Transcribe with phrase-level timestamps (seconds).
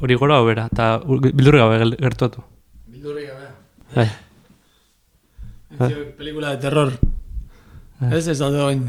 [0.00, 2.42] Hori gora obera, eta bildurri gabe gertuatu.
[2.88, 3.48] Bildurri gabe.
[3.94, 4.08] Bai.
[6.18, 6.92] Pelikula de terror.
[8.10, 8.84] Ez ez da doin.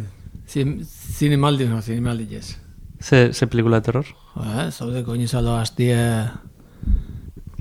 [0.47, 0.79] Zin-
[1.17, 2.57] Zinemaldi, no, zinemaldi, yes.
[3.01, 4.05] Ze, ze pelikula de terror?
[4.37, 5.95] Eh, zaude koinizalo hastie...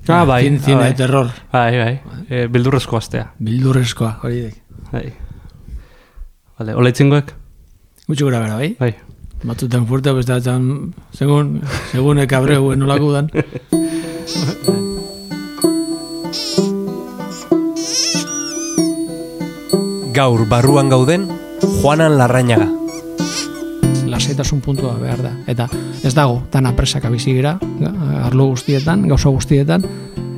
[0.09, 0.89] Ah, bai, Zin, ah, zine bai.
[0.91, 1.29] de terror.
[1.53, 2.01] Bai, bai.
[2.29, 3.33] E, bildurrezko astea.
[3.39, 4.57] Bildurrezkoa, hori dek.
[4.91, 5.13] Bai.
[6.59, 7.35] Vale, hola itzingoek?
[8.09, 8.73] Gutxi gura bera, bai?
[8.81, 8.95] Bai.
[9.41, 11.63] Batzutan fuerte, beste batzan, segun,
[11.95, 13.31] segun ekabreu nolako dan.
[20.13, 21.27] Gaur barruan gauden,
[21.81, 22.69] Juanan Larrañaga.
[24.13, 25.33] Lasaitasun puntua behar da.
[25.49, 25.71] Eta
[26.05, 29.87] ez dago, tan apresaka bizi arlo guztietan, gauza guztietan,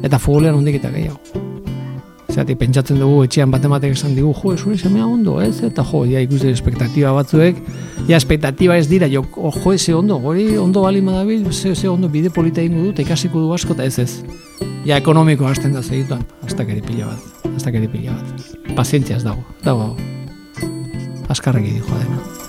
[0.02, 1.41] eta futbolean hondik eta gehiago.
[2.32, 5.58] Zerati, pentsatzen dugu etxean bat ematek esan digu, jo, zure semea ondo, ez?
[5.66, 7.58] Eta jo, ja ikuste espektatiba batzuek,
[8.08, 12.08] ja espektatiba ez dira, jo, jo, ze ondo, hori ondo bali madabil, ze, ze ondo
[12.08, 14.22] bide polita ingo dut, ikasiko du asko, eta ez ez.
[14.86, 18.74] Ja, ekonomiko hasten da segituan, hasta pila bat, hasta pila bat.
[18.76, 19.96] Pazientzia ez dago, dago,
[21.28, 22.41] askarreki dijo dena.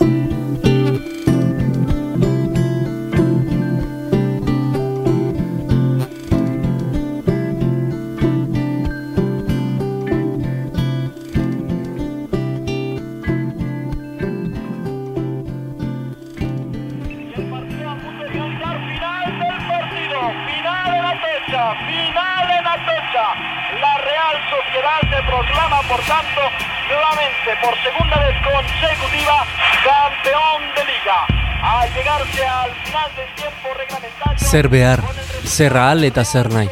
[25.54, 26.42] Proclama, por tanto,
[26.90, 29.46] nuevamente, por segunda vez consecutiva,
[29.84, 31.28] campeón de liga.
[31.62, 34.38] Al llegarse al final del tiempo reglamentario...
[34.38, 35.02] Zer behar,
[35.46, 36.70] zer ahal eta zer nahi.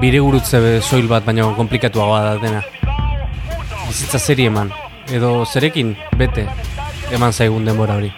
[0.00, 2.62] Bire gurutze soil bat baino komplikatuagoa da dena.
[3.86, 4.72] Bizitza zeri eman,
[5.08, 6.48] edo zerekin, bete,
[7.12, 8.12] eman zaigun denbora hori.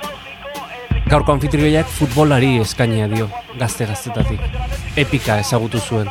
[1.06, 3.28] Gaurko anfitrioiak futbolari eskainia dio,
[3.60, 4.40] gazte-gaztetatik.
[4.96, 6.08] Epika ezagutu zuen.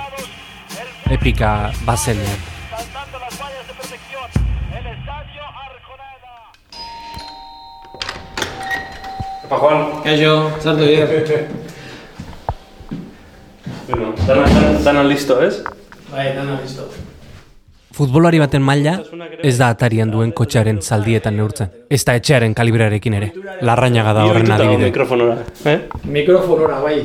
[1.09, 2.54] Epika bazenean.
[9.59, 10.03] Juan.
[10.03, 11.07] Kaixo, zartu dira.
[13.87, 15.63] Bueno, dana, dana, dana listo, ez?
[16.11, 16.89] Bai, dana listo.
[17.95, 18.97] Futbolari baten maila
[19.47, 21.69] ez da atarian duen kotxearen zaldietan neurtzen.
[21.89, 23.29] Ez da etxearen kalibrearekin ere.
[23.63, 24.89] Larrañaga da horren adibide.
[24.89, 25.37] Mikrofonora,
[25.71, 25.77] eh?
[26.17, 26.97] Mikrofonora, bai.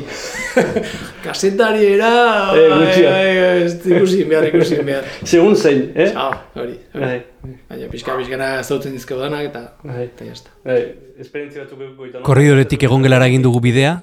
[1.25, 2.09] Kasetariera,
[2.55, 3.09] Eh, bai, gutxia.
[3.11, 5.03] bai, ez ikusi behar, ikusi behar.
[5.23, 6.11] Segun zein, eh?
[6.15, 6.75] Ah, hori.
[6.93, 7.21] Bai,
[7.69, 10.03] Baina pixka pixkana zautzen dizkeu danak eta bai.
[10.09, 10.51] eta jazta.
[11.19, 12.21] Esperientzia batzuk goitan.
[12.27, 14.01] Korridoretik egon gelara egin dugu bidea,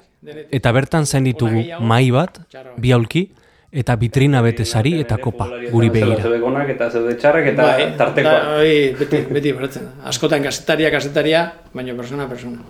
[0.51, 2.39] eta bertan zain ditugu mai bat,
[2.77, 3.29] bi aulki,
[3.71, 6.21] eta vitrina bete sari eta kopa, guri begira.
[6.23, 8.31] Zeude gonak eta zeude txarrak eta tartekoa.
[8.31, 10.07] da, bai, beti, beti beratzen da.
[10.09, 11.43] Askotan kasetaria, kasetaria,
[11.73, 12.63] baina persona, persona.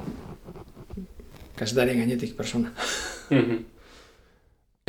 [1.56, 2.72] Kasetarien gainetik, persona.
[3.30, 3.64] Mhm.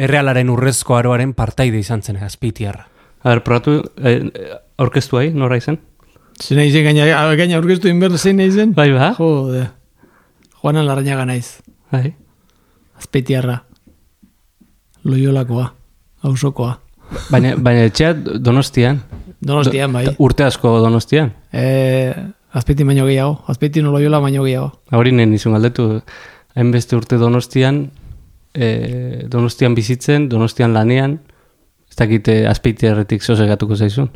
[0.00, 2.88] Errealaren urrezko aroaren partaide izan zen azpeitiarra.
[3.22, 4.31] A ber, probatu, eh,
[4.78, 5.78] aurkeztu hai, nora izen?
[6.41, 8.72] Zein izen gaina, gaina aurkeztu inberdu zein nahi zen?
[8.72, 9.12] Bai, ba?
[9.19, 9.69] Jode.
[10.62, 11.60] Juanan Larrañaga naiz.
[11.93, 12.15] Bai.
[12.97, 13.65] Azpeitiarra.
[15.04, 15.79] Loiolakoa.
[16.22, 16.78] Ausokoa.
[17.31, 19.00] Baina, baina etxea donostian.
[19.41, 20.04] Donostian, bai.
[20.19, 21.32] Urte asko donostian.
[21.53, 22.12] Eh,
[22.53, 23.42] azpeiti baino gehiago.
[23.48, 24.72] Azpeiti no loiola baino gehiago.
[24.92, 26.03] Hori nien izun galdetu,
[26.54, 27.91] hainbeste urte donostian,
[28.54, 31.20] eh, donostian bizitzen, donostian lanean,
[31.91, 34.10] ez dakite azpeitiarretik zozegatuko zaizun.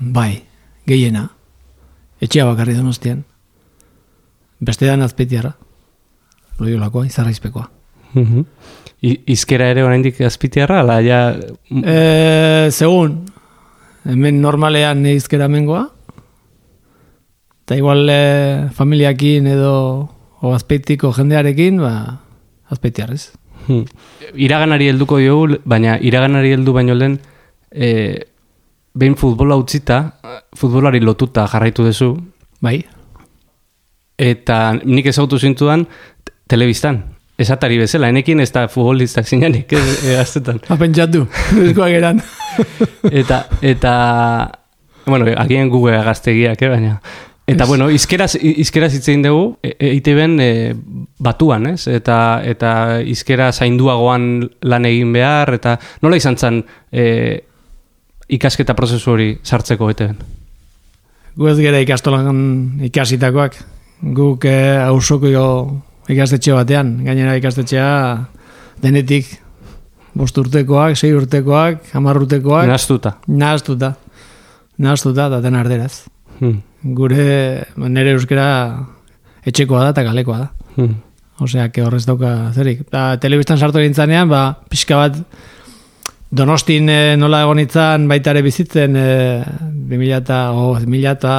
[0.00, 0.44] Bai,
[0.86, 1.30] gehiena.
[2.20, 3.24] Etxea bakarri donostian.
[4.60, 5.56] Beste dan azpeitiarra.
[6.58, 7.70] Loiolakoa, izarraizpekoa.
[8.14, 8.38] Mhm.
[8.40, 11.20] I- Izkera ere oraindik azpitiarra, ala ja...
[11.68, 13.18] Eh, segun,
[14.08, 15.84] hemen normalean neizkera mengoa,
[17.66, 19.74] eta igual eh, familiakin edo
[20.40, 21.92] o azpeitiko jendearekin, ba,
[22.72, 23.32] azpeitiarrez.
[23.66, 23.84] Hmm.
[24.34, 27.18] Iraganari helduko diogu, baina iraganari heldu baino lehen
[27.70, 27.88] e,
[28.94, 29.98] behin futbola utzita,
[30.56, 32.14] futbolari lotuta jarraitu duzu,
[32.64, 32.78] Bai,
[34.16, 35.84] eta nik ezagutu zintudan
[36.48, 37.02] telebistan.
[37.36, 40.60] Esatari bezala, enekin ez da futbolistak zinanik, ez, e, aztetan.
[40.74, 41.26] apentsatu,
[41.66, 42.22] eskoak eran.
[43.20, 43.92] Eta, eta,
[45.04, 46.94] bueno, agien Google gaztegiak, eh, baina.
[47.46, 50.48] Eta, bueno, izkeraz, izkeraz hitz egin dugu, e, e, ITB-en e,
[51.22, 51.84] batuan, ez?
[51.92, 52.70] Eta, eta
[53.04, 57.04] izkera zainduagoan lan egin behar, eta nola izan zen e,
[58.32, 60.18] ikasketa prozesu hori sartzeko ETB-en?
[61.36, 63.60] Gu ez gera ikastolan ikasitakoak.
[64.16, 65.28] Guk eh, hausoko
[66.12, 67.88] ikastetxe batean, gainera ikastetxea
[68.82, 69.32] denetik
[70.16, 73.16] bost urtekoak, sei urtekoak, hamar urtekoak, Naztuta.
[73.28, 73.94] nahaztuta.
[74.78, 76.06] Nahaztuta eta den arderaz.
[76.38, 76.60] Hmm.
[76.96, 78.46] Gure, nire euskera
[79.46, 80.48] etxekoa da eta kalekoa da.
[80.76, 80.94] Hmm.
[81.40, 82.86] Osea, que horrez dauka zerik.
[82.92, 85.20] Da, telebistan sartu egintzanean, ba, pixka bat,
[86.36, 89.10] Donostin e, nola egon itzan baita ere bizitzen e,
[89.86, 91.34] 2000 eta, oh, 2000 eta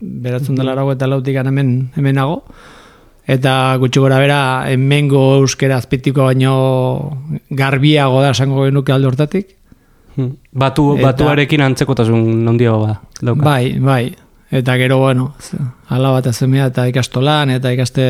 [0.00, 2.42] beratzen dela eta lautik hemen, hemenago.
[3.24, 4.38] Eta gutxi gora bera,
[4.68, 6.54] hemengo euskera azpitiko baino
[7.48, 9.54] garbiago da esango genuke alde hortatik.
[10.14, 10.36] Hmm.
[10.52, 12.98] Batu, eta, batuarekin antzekotasun nondiago ba.
[13.20, 13.42] Dauka.
[13.42, 14.04] Bai, bai.
[14.54, 15.32] Eta gero, bueno,
[15.90, 18.04] ala bat azemea eta ikastolan, eta ikaste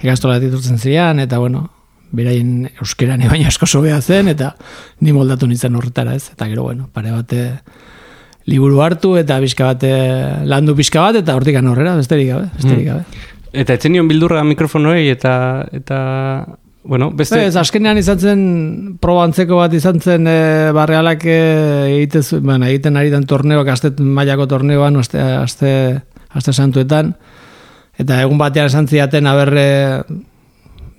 [0.00, 1.66] ikastola diturtzen zian, eta bueno,
[2.14, 4.54] beraien euskera ne baina asko sobea zen, eta
[5.00, 6.30] ni moldatu nintzen horretara ez.
[6.32, 7.44] Eta gero, bueno, pare bate
[8.46, 9.92] liburu hartu, eta bizka bate
[10.46, 13.33] landu bizka bat, eta hortik horrera, besterik gabe, besterik hmm.
[13.54, 15.34] Eta etzen nion bildurra mikrofonoi eta
[15.72, 15.98] eta
[16.84, 18.42] bueno, beste Ez, azkenean izan zen
[19.00, 20.38] probantzeko bat izan zen e,
[20.76, 21.38] barrealak e,
[21.94, 25.72] egitez, bueno, egiten ari den torneoak aste mailako torneoan aste aste
[26.34, 27.14] aste santuetan.
[27.96, 29.66] Eta egun batean esan ziaten aberre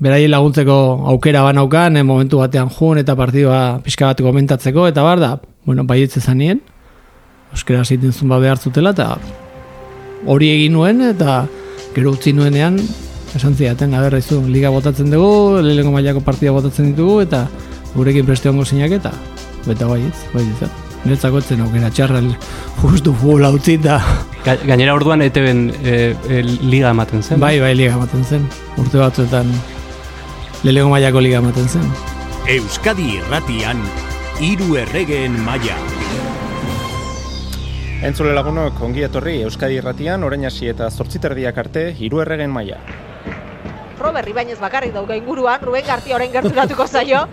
[0.01, 0.77] beraien laguntzeko
[1.11, 5.35] aukera banaukan, e, momentu batean jun eta partidua pixka bat komentatzeko eta bar da,
[5.65, 6.63] bueno, baietze zanien
[7.55, 9.13] euskera zitin zun behar zutela eta
[10.25, 11.45] hori egin nuen eta
[11.95, 12.79] gero utzi nuenean,
[13.35, 17.45] esan ziaten, aberra izu, liga botatzen dugu, lehenko mailako partida botatzen ditugu, eta
[17.95, 19.13] gurekin preste hongo zinak eta,
[19.65, 20.73] beta bai ez, bai ez,
[21.05, 22.19] Netzako etzen aukera txarra
[22.81, 23.99] justu futbola utzi eta...
[24.45, 27.39] Gainera orduan ete ben e, e, liga ematen zen?
[27.41, 28.47] Bai, bai, liga ematen zen.
[28.81, 29.51] Urte batzuetan
[30.65, 31.85] lehenko mailako liga ematen zen.
[32.57, 33.85] Euskadi irratian,
[34.41, 35.77] iru erregeen maia.
[38.05, 42.77] Entzule lagunok, ongi etorri Euskadi Irratian, orain hasi eta zortziterdiak arte, hiru erregen maila.
[43.97, 47.23] Robert Ibañez bakarrik dauka inguruan, Ruben Gartia orain gerturatuko zaio.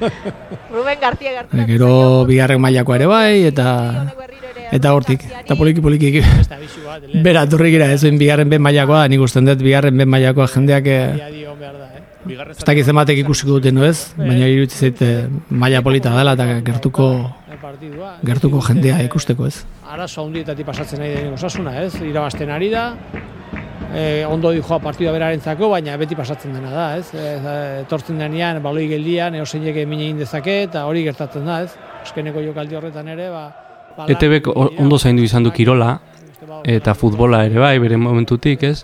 [0.73, 3.67] Ruben Gartia gerturatuko Gero bigarren mailako ere bai, eta
[4.73, 6.23] eta hortik, eta poliki poliki
[7.21, 10.89] bera turri gira, ez bigarren ben mailakoa, nik usten dut bigarren ben mailakoa jendeak
[12.23, 14.15] ez dakit zematek ikusiko duten, no ez?
[14.17, 17.13] Baina iruditzen zaite maila polita dela eta gertuko
[18.27, 19.63] gertuko jendea ikusteko ez.
[19.89, 22.85] Arazo handietatik pasatzen nahi den osasuna ez, irabazten ari da,
[23.95, 27.09] e, ondo di joa partida berarentzako, baina beti pasatzen dena da ez.
[27.15, 27.27] E,
[27.83, 31.71] etortzen denean, baloi geldian, eoseinek emine indezake eta hori gertatzen da ez.
[32.03, 33.45] Eskeneko jokaldi horretan ere, ba...
[33.97, 35.95] ba ETB ondo zaindu izan du kirola,
[36.65, 38.83] eta futbola ere bai, bere momentutik ez,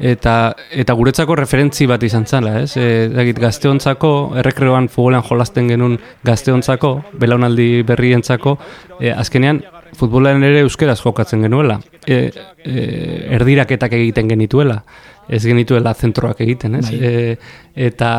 [0.00, 0.34] eta
[0.70, 2.72] eta guretzako referentzi bat izan zala, ez?
[2.80, 8.56] E, dagit, gazteontzako, errekreoan futbolean jolasten genuen gazteontzako, belaunaldi berrientzako,
[8.98, 9.62] e, azkenean
[9.98, 11.80] futbolean ere euskeraz jokatzen genuela.
[12.06, 12.30] E,
[12.64, 12.86] e,
[13.36, 14.80] erdiraketak egiten genituela,
[15.28, 16.88] ez genituela zentroak egiten, ez?
[16.88, 17.00] Bai.
[17.00, 17.36] E,
[17.90, 18.12] eta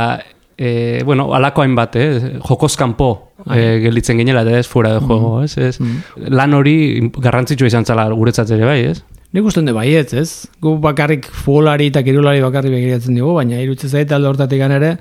[0.58, 2.38] e, bueno, alako hainbat, eh?
[2.46, 5.44] jokoz kanpo e, gelditzen ginela, ez fuera de juego, mm.
[5.44, 5.58] ez?
[5.58, 5.80] ez?
[5.82, 6.30] Mm.
[6.38, 6.76] Lan hori
[7.18, 9.02] garrantzitsua izan zala guretzat ere bai, ez?
[9.32, 10.48] Nik uste dut baiet, ez?
[10.60, 14.98] Gu bakarrik futbolari eta kirulari bakarrik begiratzen dugu, baina irutze zait alde hortatik ere,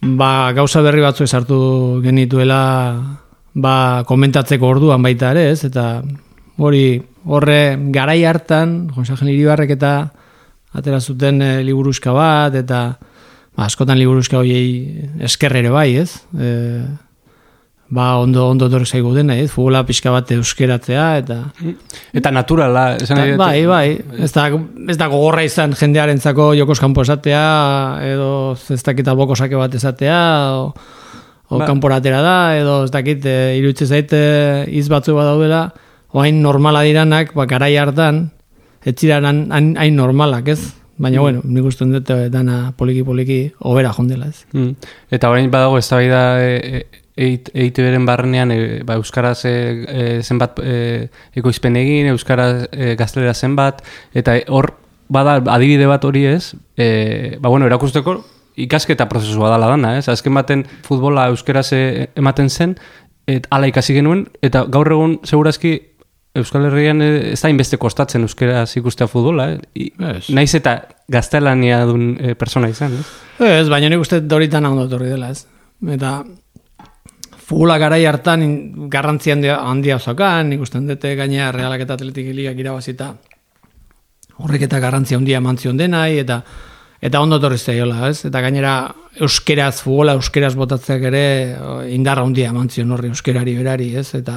[0.00, 1.58] ba, gauza berri batzu esartu
[2.04, 2.60] genituela
[3.54, 5.64] ba, komentatzeko orduan baita ere, ez?
[5.66, 6.02] Eta
[6.62, 9.94] hori horre garai hartan, Jonsajen Iribarrek eta
[10.72, 16.20] atera zuten e, liburuzka bat, eta ba, askotan liburuzka horiei eskerrere bai, ez?
[16.38, 16.54] E,
[17.90, 19.50] ba ondo ondo dor zaigu dena, ez?
[19.50, 21.38] Futbola pixka bat euskeratzea eta
[22.14, 24.46] eta naturala, esan nahi Bai, bai, ez da
[24.88, 27.44] ez da gogorra izan jendearentzako jokos kanpo esatea
[28.06, 30.22] edo ez dakit alboko sake bat esatea
[30.54, 30.72] o,
[31.50, 31.66] o ba.
[31.66, 34.20] kanporatera da edo ez dakit e, irutze zaite
[34.70, 35.72] iz batzu badaudela
[36.14, 38.28] oain normala diranak, ba garai hartan
[38.86, 40.60] ez ziren hain normalak, ez?
[41.00, 41.22] Baina, mm.
[41.22, 44.44] bueno, nik uste dut eh, dana poliki-poliki obera jondela, ez.
[44.52, 44.90] Mm.
[45.10, 46.00] Eta orain badago, ez da
[46.44, 53.34] e, eite beren barrenean e, ba, Euskaraz e, zenbat e, ekoizpen egin, Euskaraz e, gaztelera
[53.34, 53.82] zenbat,
[54.14, 54.72] eta hor
[55.10, 58.20] bada adibide bat hori ez, e, ba, bueno, erakusteko
[58.60, 60.08] ikasketa prozesua dala dana, ez?
[60.08, 62.76] Azken baten futbola Euskaraz ematen zen,
[63.30, 65.78] et ala ikasi genuen, eta gaur egun segurazki
[66.38, 69.88] Euskal Herrian ez da inbeste kostatzen euskera ikustea futbola, eh?
[70.30, 70.76] naiz eta
[71.10, 73.06] gaztelania duen e, persona izan, ez?
[73.42, 75.48] Ez, baina nik uste doritan hau dela, ez?
[75.90, 76.20] Eta
[77.50, 78.44] Fugula garai hartan
[78.90, 83.08] garrantzi handia, handia zokan, ikusten dute gaina realak eta atletik ligak irabazita
[84.38, 86.44] horrek eta garrantzia handia mantzion denai, eta
[87.02, 88.26] eta ondo torri zaiola, ez?
[88.28, 88.74] Eta gainera
[89.24, 91.24] euskeraz, fugula euskeraz botatzeak ere
[91.90, 94.12] indarra handia mantzion horri euskerari berari, ez?
[94.20, 94.36] Eta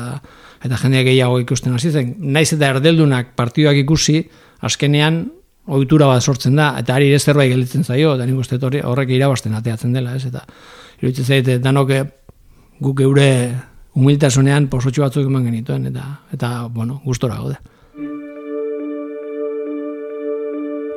[0.63, 2.15] eta jendea gehiago ikusten hasi zen.
[2.33, 4.23] Naiz eta erdeldunak partioak ikusi,
[4.65, 5.21] askenean
[5.67, 9.53] ohitura bat sortzen da, eta ari ere zerbait gelditzen zaio, eta nik uste horrek irabazten
[9.53, 10.25] ateatzen dela, ez?
[10.31, 10.47] Eta
[10.97, 11.93] iruditzen zaite, danok
[12.83, 13.29] guk geure
[13.95, 17.57] humiltasunean posotxo batzuk eman genituen, eta, eta bueno, gustora gaude.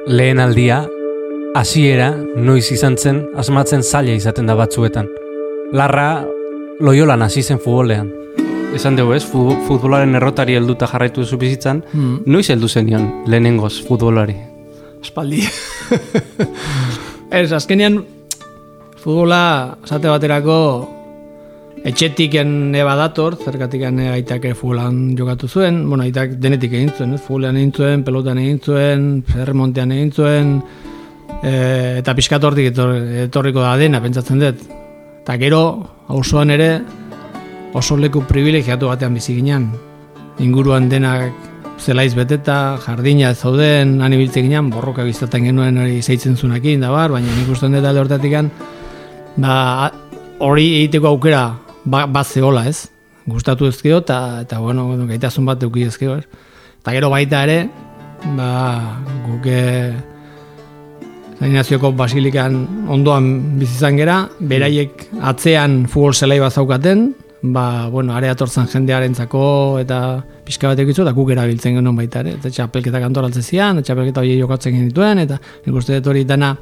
[0.07, 0.85] Lehen aldia,
[1.59, 5.09] hasiera noiz izan zen asmatzen zaila izaten da batzuetan.
[5.75, 6.25] Larra
[6.81, 8.13] loiolan hasi zen futbolean.
[8.77, 12.21] Esan dugu ez, fu- futbolaren errotari helduta jarraitu duzu bizitzan, Hmm.
[12.27, 14.37] noiz heldu zenion lehenengoz futbolari?
[15.03, 15.43] Espaldi.
[17.31, 18.05] Ez, azkenean
[19.03, 20.57] futbola esate baterako
[21.87, 27.21] etxetiken eba dator, zergatikan aitak ere futbolan jokatu zuen, bueno, aitak denetik egin zuen, ez?
[27.23, 29.05] futbolean egin zuen, pelotan egin zuen,
[29.37, 30.55] erremontean egin zuen,
[31.43, 31.53] e,
[32.01, 32.59] eta etor,
[33.27, 34.65] etorriko da dena, pentsatzen dut.
[35.23, 35.61] Eta gero,
[36.09, 36.81] auzoan ere,
[37.75, 39.71] oso leku privilegiatu batean bizi ginen.
[40.41, 46.37] Inguruan denak zelaiz beteta, jardina ez zauden, han ibiltzen ginen, borroka biztaten genuen hori zeitzen
[46.37, 48.35] zunakin, da bar, baina nik uste dut alde hortatik
[49.37, 49.93] ba,
[50.41, 52.91] hori egiteko aukera ba, bat zegoela, ez?
[53.27, 56.27] Gustatu ezkio, eta, eta bueno, gaitasun bat euki ezkio, ez?
[56.83, 57.63] Eta gero baita ere,
[58.37, 58.51] ba,
[59.27, 59.63] guke
[61.37, 62.55] Zainazioko basilikan
[62.89, 63.27] ondoan
[63.61, 67.11] bizizan gera, beraiek atzean futbol zelai bat zaukaten,
[67.43, 69.43] ba, bueno, area tortzen jendearentzako
[69.83, 69.99] eta
[70.47, 72.39] pixka bat ekitzu, eta guk erabiltzen genuen baita ere.
[72.41, 76.55] Eta txapelketak antolatzen zian, eta txapelketa hori jokatzen genituen, eta nik uste dut hori dana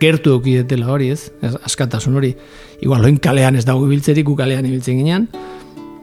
[0.00, 1.30] gertu euki detela hori, ez?
[1.42, 2.34] ez askatasun hori.
[2.80, 5.28] Igual, loin kalean ez dago ibiltzerik, gu kalean ibiltzen ginean,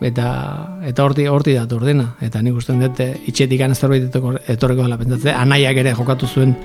[0.01, 4.03] eta eta horti horti dator dena eta nik uste dut itxetik ez zerbait
[4.47, 6.55] etorriko dela pentsatzen anaiak ere jokatu zuen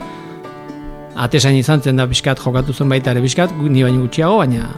[1.16, 4.72] atesain izan zen da pixkat jokatu zuen baita ere pixkat gu- ni baino gutxiago baina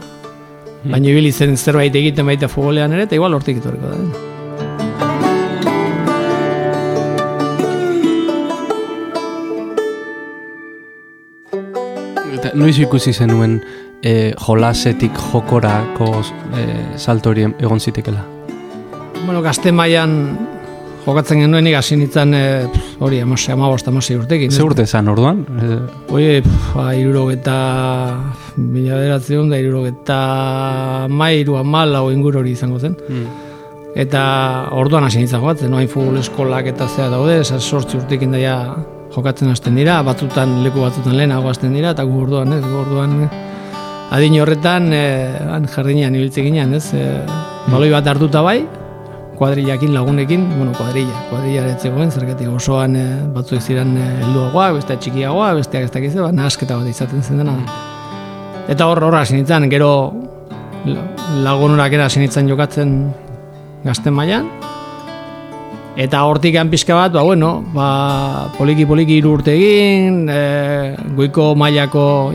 [0.83, 4.32] baina ibili zen zerbait egiten baita futbolean ere eta igual hortik etorriko da dena.
[12.33, 13.59] Eta noiz ikusi zenuen
[14.01, 16.09] e, jolasetik jokorako
[16.57, 16.63] e,
[16.97, 18.23] salto hori egon zitekela?
[19.23, 20.15] Bueno, gazte mailan
[21.05, 22.33] jokatzen genuen hasi nintzen
[22.73, 24.51] pf, hori amose, amabost, amose urtekin.
[24.51, 25.43] Ze urte zan orduan?
[25.61, 25.77] E,
[26.15, 26.41] Oie,
[26.73, 27.57] ba, irurogeta,
[28.57, 30.19] mila bederatzeun da, irurogeta
[31.09, 32.97] mairu, amalau inguru hori izango zen.
[33.93, 34.23] Eta
[34.73, 38.57] orduan hasi nintzen jokatzen, noain futbol eskolak eta zea daude, sortzi urtekin daia
[39.15, 43.17] jokatzen hasten dira, batzutan leku batzutan lehenago hasten dira, eta gu orduan, ez, gu orduan
[43.25, 43.29] eh,
[44.15, 47.21] adin horretan, eh, han jardinean ibiltzen ginen, ez, eh,
[47.69, 48.59] baloi bat hartuta bai,
[49.37, 55.55] kuadrillakin lagunekin, bueno, kuadrilla, kuadrilla ere zegoen, zergatik osoan eh, batzuek ziren helduagoak, beste txikiagoak,
[55.61, 57.57] besteak ez dakiz, ba, nahasketa bat izaten zen dena.
[58.69, 59.89] Eta hor horra hasi nintzen, gero
[60.85, 61.07] la-
[61.43, 62.93] lagunorak era hasi nintzen jokatzen
[63.83, 64.45] gazten mailan
[65.95, 72.33] eta hortik pixka bat, ba, bueno, ba, poliki poliki hiru egin, e, goiko mailako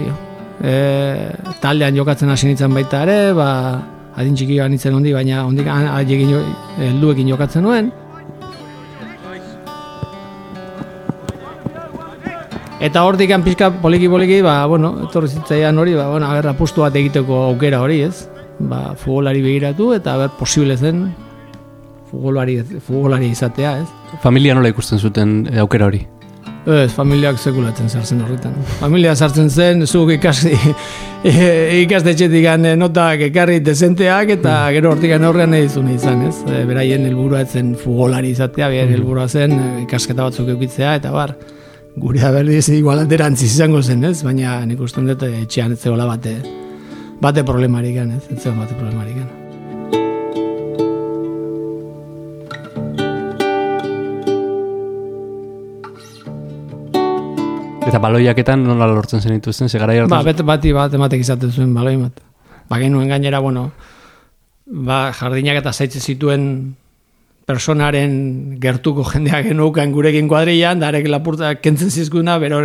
[0.63, 3.83] e, taldean jokatzen hasi nintzen baita ere, ba,
[4.15, 5.67] adin txiki nintzen hondi, baina hondik
[6.79, 7.93] helduekin jokatzen nuen.
[12.81, 16.95] Eta hortik pixka poliki poliki, ba, bueno, etorri zitzaidan hori, ba, bueno, aber, apustu bat
[16.95, 18.29] egiteko aukera hori, ez?
[18.61, 21.09] Ba, futbolari begiratu eta aber, posible zen
[22.11, 24.21] futbolari, futbolari izatea, ez?
[24.23, 26.07] familia nola ikusten zuten e, aukera hori?
[26.69, 28.57] Ez, familiak sekulatzen sartzen horretan.
[28.81, 30.53] Familia sartzen zen, zuk ikasi,
[31.85, 36.43] ikastetxetik eh, notak ekarri dezenteak eta gero hortik aurrean nahi zuen izan, ez?
[36.45, 41.37] E, beraien helburua zen futbolari izatea, beraien helburua zen e, ikasketa batzuk eukitzea eta bar,
[41.97, 44.23] gure berriz igual alderantziz izango zen, ez?
[44.27, 46.39] Baina nik uste dut eh, etxean ez zegoela bate,
[47.21, 48.25] bate problemarik ez?
[48.29, 49.38] Ez zegoen bate problemarik
[57.89, 61.73] Eta baloiaketan nola lortzen zen dituzten, ze garai Ba, bet, bati bat ematek izaten zuen
[61.75, 62.21] baloi bat.
[62.69, 63.71] Ba, genuen gainera, bueno,
[64.67, 66.45] ba, jardinak eta zaitze zituen
[67.49, 72.61] personaren gertuko jendeak genukan gurekin kuadrilan, darek lapurta kentzen zizkuna, bero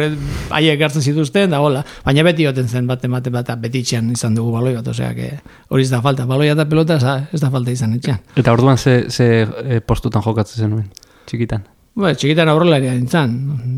[0.51, 1.85] haiek hartzen zituzten, da hola.
[2.03, 5.37] Baina beti goten zen bat emate bat, beti itxean izan dugu baloi bat, osea, que
[5.69, 6.27] hori ez da falta.
[6.27, 8.19] Baloia eta pelota ez da, falta izan etxean.
[8.35, 10.89] Eta orduan ze, ze e, postutan jokatzen zenuen,
[11.31, 11.63] txikitan.
[11.93, 13.35] Ba, txikitan aurrelaria nintzen.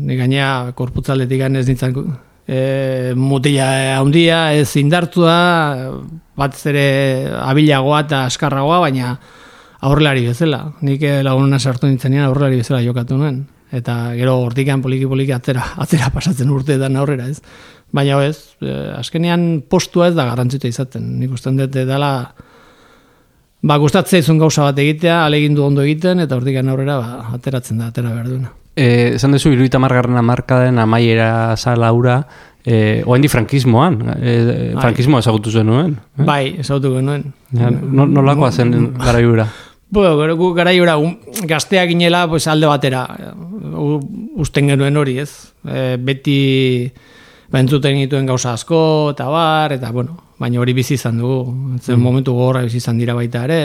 [0.08, 1.96] Ni gainea korputzaletik ez nintzen
[2.46, 5.34] e, mutila handia, ez indartua,
[6.36, 6.86] bat ere
[7.42, 9.16] abilagoa eta askarragoa, baina
[9.86, 10.62] aurrelari bezala.
[10.86, 13.44] Nik eh, lagunena sartu nintzenean aurrelari bezala jokatu nuen.
[13.74, 17.42] Eta gero hortikan poliki-poliki atzera, atzera pasatzen urteetan aurrera, ez?
[17.94, 21.16] Baina ez, eh, azkenean postua ez da garrantzita izaten.
[21.20, 22.12] Nik usten dut dela
[23.62, 27.88] ba, gustatzea izun gauza bat egitea, alegindu ondo egiten, eta hortik aurrera ba, ateratzen da,
[27.92, 28.52] atera behar duena.
[28.76, 32.18] E, esan duzu, iruita margarren amarkaden amaiera zala ura,
[32.64, 34.34] e, oendi frankismoan, e,
[34.80, 35.94] frankismoa ezagutu zen nuen.
[36.18, 36.26] Eh?
[36.28, 37.30] Bai, ezagutu genuen.
[37.56, 39.48] Ja, no, nolakoa zen garaiura?
[39.88, 43.06] Bueno, gero gu garaiura un- gazteak ginela pues, alde batera
[43.78, 44.00] u-
[44.42, 45.52] usten genuen hori, ez?
[45.64, 46.92] E, beti
[47.48, 51.54] ba, entzuten dituen gauza asko, eta bar, eta bueno, baina hori bizi izan dugu.
[51.80, 53.60] Zen momentu gogorra bizi izan dira baita ere,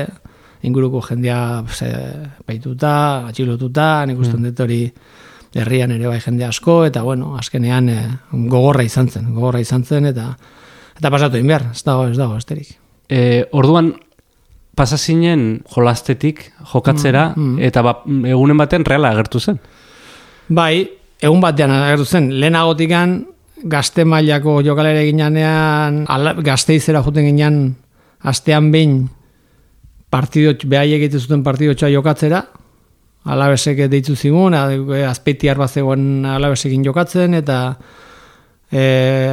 [0.68, 1.90] inguruko jendea ze,
[2.48, 2.94] baituta,
[3.32, 4.84] atxilotuta, nik usten dut hori
[5.58, 10.08] herrian ere bai jende asko, eta bueno, azkenean eh, gogorra izan zen, gogorra izan zen,
[10.14, 10.30] eta
[10.98, 12.76] eta pasatu egin behar, ez dago, ez dago, esterik.
[13.10, 13.92] E, orduan,
[14.78, 17.60] pasa zinen jolastetik jokatzera, Mm, mm.
[17.68, 19.60] eta ba, egunen baten reala agertu zen.
[20.48, 20.86] Bai,
[21.22, 23.18] egun batean agertu zen, lehenagotikan
[23.64, 27.76] gazte mailako jokalere ginean, ala, gazteizera joten ginean,
[28.22, 29.10] astean behin
[30.10, 32.44] partido, behai egite zuten partidotxoa jokatzera,
[33.26, 34.70] alabesek deitu zigun, a-
[35.10, 37.78] azpeitiar bat zegoen alabesekin jokatzen, eta
[38.72, 38.82] e,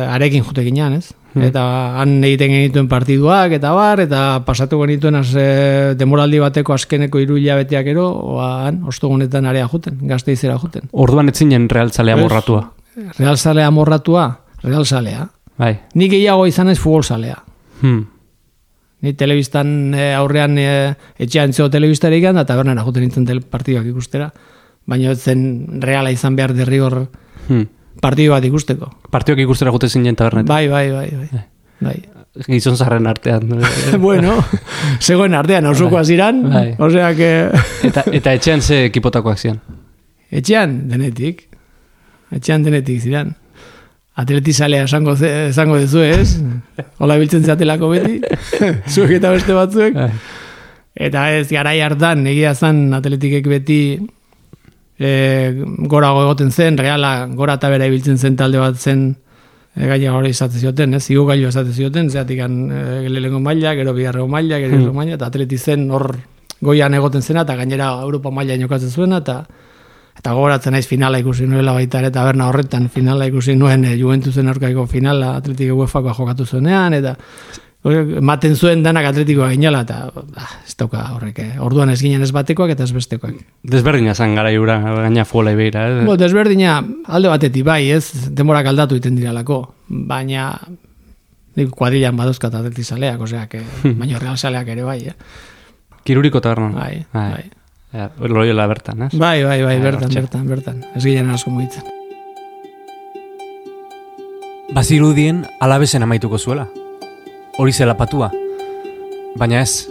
[0.08, 1.14] arekin jote ginean, ez?
[1.38, 1.62] Eta
[2.00, 7.36] han egiten genituen partiduak, eta bar, eta pasatu genituen az, e, demoraldi bateko azkeneko hiru
[7.38, 10.88] hilabeteak ero, oa, han, ostogunetan area joten, gazteizera joten.
[10.92, 12.24] Orduan etzinen realtzalea Ez.
[13.18, 15.28] Realzalea morratua, realzalea.
[15.58, 15.74] Bai.
[15.94, 17.36] Ni gehiago izan ez futbolzalea.
[17.80, 18.04] Hmm.
[19.00, 20.68] Ni telebistan e, aurrean e,
[21.18, 24.32] etxean zeo telebistarik da tabernara joten nintzen tel partiduak ikustera.
[24.88, 27.06] Baina zen reala izan behar derrigor
[27.48, 27.64] Hmm.
[28.02, 28.90] partidu bat ikusteko.
[29.10, 30.48] Partioak ikustera jute zinen tabernetan.
[30.48, 31.44] Bai, bai, bai, bai.
[31.80, 31.96] bai.
[32.46, 33.48] Gizon zarren artean.
[33.98, 34.36] bueno,
[35.00, 36.74] zegoen artean, ausuko ziran, Bai.
[36.78, 37.30] osea que...
[37.88, 39.58] eta, eta etxean ze ekipotakoak zian.
[40.30, 41.47] Etxean, denetik.
[42.34, 43.32] Etxean denetik ziren.
[44.18, 46.40] Atletizalea esango, esango dezu ez?
[47.02, 48.18] Hola biltzen zatelako beti.
[48.92, 49.94] Zuek eta beste batzuek.
[49.96, 50.10] Bai.
[50.98, 53.80] Eta ez, garai hartan, egia zan atletikek beti
[54.98, 55.10] e,
[55.86, 59.12] gorago egoten zen, reala gora eta bera ibiltzen zen talde bat zen
[59.76, 61.04] e, gaina hori izaten zioten, ez?
[61.14, 62.48] Igu gailu izaten zioten, zeatik e,
[63.06, 64.96] lehenengo maila, gero bigarrego maila, gero hmm.
[64.96, 66.10] maila, eta atleti zen hor
[66.60, 69.44] goian egoten zena, eta gainera Europa maila jokatzen zuena, eta
[70.18, 74.48] eta gogoratzen naiz finala ikusi nuela baita ere taberna horretan finala ikusi nuen e, Juventusen
[74.48, 77.16] aurkako finala Atletik UEFakoa jokatu zuenean eta
[77.86, 81.50] ematen zuen danak atletikoa ginela eta ah, ez dauka horrek eh.
[81.62, 85.86] orduan ez ginen ez batekoak eta ez bestekoak Desberdina zan gara iura, gaina fuola ibeira.
[85.88, 86.06] Eh?
[86.06, 90.50] Bo, desberdina alde batetik bai ez demorak aldatu iten diralako baina
[91.58, 93.62] nik kuadrilan baduzkat atletizaleak osea que
[94.00, 95.14] baina realzaleak ere bai eh.
[96.04, 96.74] Kiruriko tabernan.
[96.74, 97.46] bai, bai.
[97.92, 99.12] Ja, Loiola bertan, ez?
[99.16, 100.82] Bai, bai, bai, bertan, bertan, bertan.
[100.94, 101.86] Ez ginen asko mugitzen.
[104.76, 106.66] Bazirudien alabesen amaituko zuela.
[107.58, 108.28] Hori zela patua.
[109.40, 109.88] Baina ez,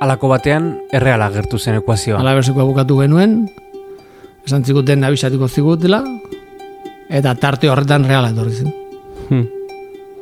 [0.00, 2.20] alako batean erreala gertu zen ekuazioa.
[2.22, 3.40] Alabeseko bukatu genuen,
[4.46, 6.04] esan ziguten abisatuko zigutela,
[7.10, 8.70] eta tarte horretan reala etorri zen.
[9.28, 9.48] Hmm.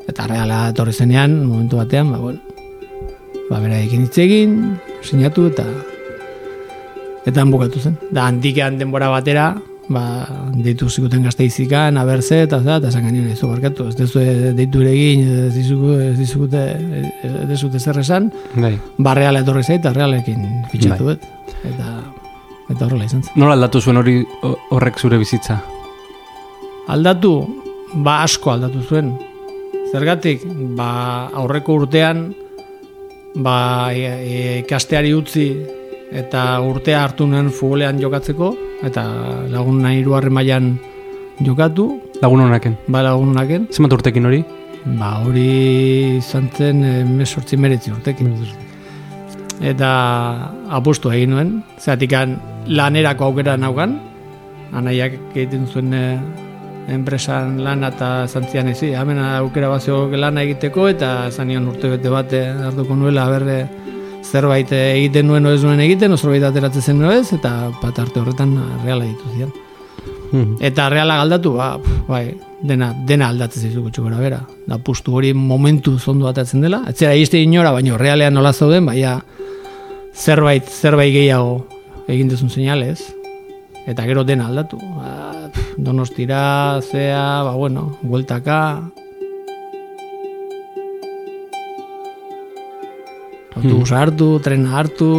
[0.09, 2.41] Eta reala etorri zenean, momentu batean, ba, bueno,
[3.51, 4.59] ba, bera ekin hitz egin,
[5.05, 5.69] sinatu eta
[7.29, 7.99] eta han bukatu zen.
[8.11, 9.51] Da, handikean denbora batera,
[9.89, 10.03] ba,
[10.53, 14.21] deitu ziguten gazteizikan, abertze, eta za, eta ez du barkatu, ez dezu
[14.57, 16.63] deitu egin, ez dizugu, ez dizugute,
[17.25, 18.75] ez dizute zer esan, Bai.
[18.99, 21.25] ba, reala etorri zait, eta realekin fitxatu dut.
[21.65, 21.95] Eta,
[22.69, 23.33] eta horrela izan zen.
[23.41, 25.61] Nola aldatu zuen hori ho- horrek zure bizitza?
[26.89, 27.33] Aldatu,
[28.05, 29.15] ba asko aldatu zuen.
[29.93, 30.43] Zergatik,
[30.77, 32.35] ba aurreko urtean,
[33.41, 33.57] ba
[33.95, 35.47] e, e, ikasteari utzi
[36.13, 38.55] eta urtea hartu nuen futbolean jokatzeko,
[38.87, 39.05] eta
[39.53, 40.79] lagun nahi hirugarren mailan
[41.45, 42.77] jokatu, Lagun honaken.
[42.89, 44.45] ba lagun honaken, Zenbat urtekin hori?
[44.99, 46.81] ba hori izan zen
[47.17, 48.33] mesortzi meretzi urtekin.
[49.61, 49.91] Eta
[50.71, 53.99] apustu egin nuen, zeratikan lanerako aukera naukan,
[54.73, 56.19] anaiak egiten zuen eh,
[56.89, 62.33] enpresan lan eta zantzian ezi, hemen aukera zegoen lana egiteko eta zanion urte bete bat
[62.33, 63.67] eh, hartuko nuela berre
[64.25, 68.55] zerbait egiten nuen ez nuen egiten, zerbait ateratzen zen ez, eta bat arte horretan
[68.85, 69.53] reala ditu zian.
[70.31, 70.57] Hmm.
[70.61, 72.25] Eta reala galdatu, ba, pf, bai,
[72.63, 74.43] dena, dena aldatzen zizu gutxo gora bera.
[74.69, 76.83] Da pustu hori momentu zondo atatzen dela.
[76.89, 79.19] Ez zera izte inora, baina realean nola zauden, baina
[80.15, 81.63] zerbait, zerbait gehiago
[82.09, 83.01] egin dezun seinalez.
[83.89, 84.77] Eta gero dena aldatu.
[84.77, 87.95] Ba, pf, donostira, zea, ba, bueno,
[93.59, 93.75] bueltaka.
[93.75, 95.13] Autobusa hartu, trena hartu,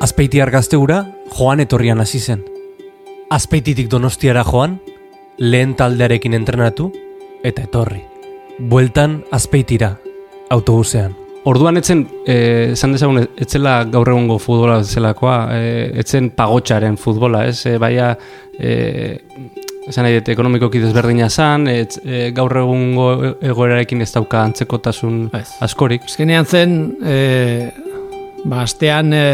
[0.00, 1.02] Azpeitiar gazteura
[1.36, 2.40] joan etorrian hasi zen.
[3.28, 4.78] Azpeititik donostiara joan,
[5.36, 6.86] lehen taldearekin entrenatu
[7.44, 8.00] eta etorri.
[8.72, 9.98] Bueltan azpeitira,
[10.48, 11.12] autobusean.
[11.44, 17.66] Orduan etzen, eh, esan dezagun, etzela gaur egungo futbola zelakoa, eh, etzen pagotxaren futbola, ez?
[17.66, 18.16] Eh, baina,
[18.58, 19.20] eh,
[19.88, 23.06] esan nahi dut, ekonomikoki desberdina zan, etz, eh, gaur egungo
[23.40, 25.30] egoerarekin ez dauka antzekotasun
[25.64, 26.04] askorik.
[26.08, 27.70] Azkenean zen, e,
[28.44, 29.24] ba, astean e,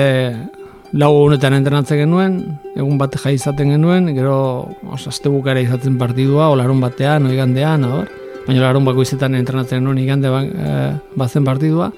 [0.96, 2.38] lau honetan entrenatzen genuen,
[2.76, 4.38] egun bat jai izaten genuen, gero
[4.86, 8.10] os, azte bukara izaten partidua, o larun batean, o igandean, abar.
[8.46, 11.90] baina larun bako izetan entrenatzen genuen igande ba, e, bazen partidua,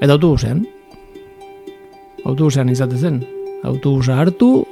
[0.00, 0.64] eta autobusean.
[2.24, 3.20] Autobusean izaten zen.
[3.64, 4.64] Autobusa hartu,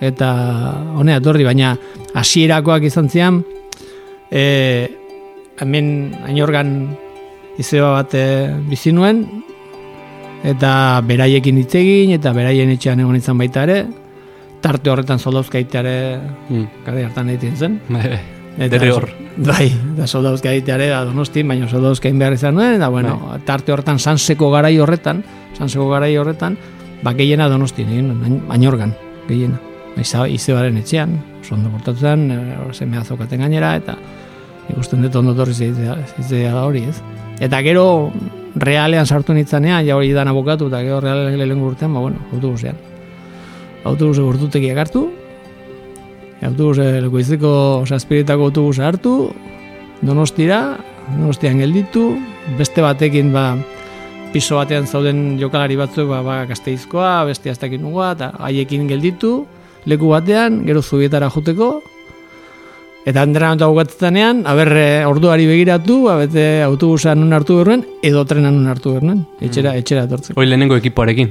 [0.00, 0.28] eta
[0.98, 1.76] honea etorri, baina
[2.14, 3.42] hasierakoak izan zian,
[4.30, 4.88] e,
[5.60, 6.72] hemen ainorgan
[7.58, 8.24] izeba bat e,
[8.68, 9.24] bizi nuen,
[10.44, 13.84] eta beraiekin hitz egin eta beraien etxean egon izan baita ere.
[14.62, 15.96] Tarte horretan soldauzkaita ere
[16.48, 16.66] Mm.
[16.84, 17.80] gara hartan egiten zen.
[17.88, 18.18] Bai,
[18.58, 19.08] eta Dere hor.
[19.36, 23.98] bai, da soldauzka ere da donosti, baina soldauzkain behar izan nuen eta bueno, tarte horretan
[23.98, 25.22] sanseko garai horretan
[25.58, 26.56] sanseko garai horretan
[27.02, 28.94] ba gehiena donosti egin nuen, ainorgan
[29.28, 29.58] gehiena
[29.96, 31.16] izebaren etxean,
[31.52, 32.26] ondo portatzen,
[32.72, 33.96] semea zokaten gainera, eta
[34.72, 37.00] ikusten dut ondo torri zitzea da hori, ez?
[37.40, 38.12] Eta gero,
[38.56, 42.76] realean sartu nintzanean, ja hori dan abokatu, eta gero realean lehen urtean, ba, bueno, autobusean.
[43.86, 45.06] Autobuse urtutekiak hartu,
[46.42, 47.52] autobuse lekoizeko
[47.86, 49.16] saspiritako autobusa hartu,
[50.02, 50.76] donostira,
[51.14, 52.08] donostian gelditu,
[52.58, 53.52] beste batekin, ba,
[54.32, 59.46] piso batean zauden jokalari batzuk, ba, ba gazteizkoa, beste aztekin nugua, eta haiekin gelditu,
[59.86, 61.82] leku batean, gero zubietara joteko,
[63.06, 68.66] Eta entrenamentu bukatzenean, aber eh, orduari begiratu, abete autobusa nun hartu beruen, edo trena nun
[68.66, 70.34] hartu beruen, etxera, etxera etortzen.
[70.34, 71.30] Hoi lehenengo ekipoarekin.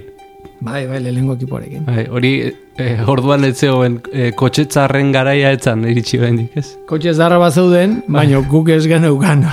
[0.63, 1.83] Bai, bai, lehenengo ekipoarekin.
[1.83, 2.31] Bai, hori
[2.79, 6.77] eh, orduan ez zegoen eh, kotxetzarren garaia etzan iritsi bendik, ez?
[6.87, 9.43] Kotxe zarra bat zeuden, baina guk ez geneukan,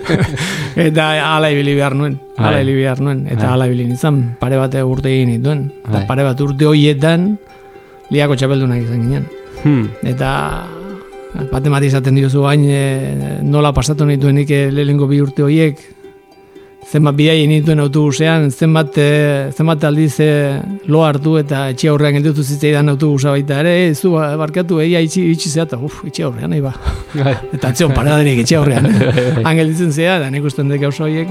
[0.86, 2.62] eta ala ibili behar nuen, ala Bai.
[2.62, 3.54] ibili behar nuen, eta Bai.
[3.56, 6.08] ala ibili nintzen, pare bat urte egin nituen, eta Bai.
[6.14, 7.32] pare bat urte horietan,
[8.10, 9.30] liako txapeldunak izan ginen.
[9.62, 9.88] Hmm.
[10.06, 10.32] Eta
[11.52, 12.82] bate bat izaten diozu gain e,
[13.46, 15.80] nola pasatu nituen nik lehenko bi urte horiek
[16.90, 20.30] zenbat bidai egin nituen autobusean, zenbat, e, zenbat aldiz e,
[20.90, 25.02] lo hartu eta etxe aurrean gelditu zitzaidan autobusa baita ere, e, zu ba, barkatu egia
[25.04, 26.74] itxi, itxi zea, eta uf, etxe aurrean, nahi ba.
[27.12, 27.36] Bai.
[27.52, 28.90] eta atzeon paradarik etxe aurrean.
[29.46, 31.30] Han gelditzen zea, da nik usten dek gauza horiek,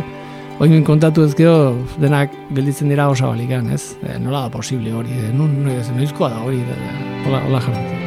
[0.60, 3.94] Oin kontatu ezkero denak gelditzen dira osa balikan, ez?
[4.04, 6.92] E, nola da posible hori, e, nun, noiz, noizkoa da hori, e,
[7.24, 7.99] hola, hola jarratzen.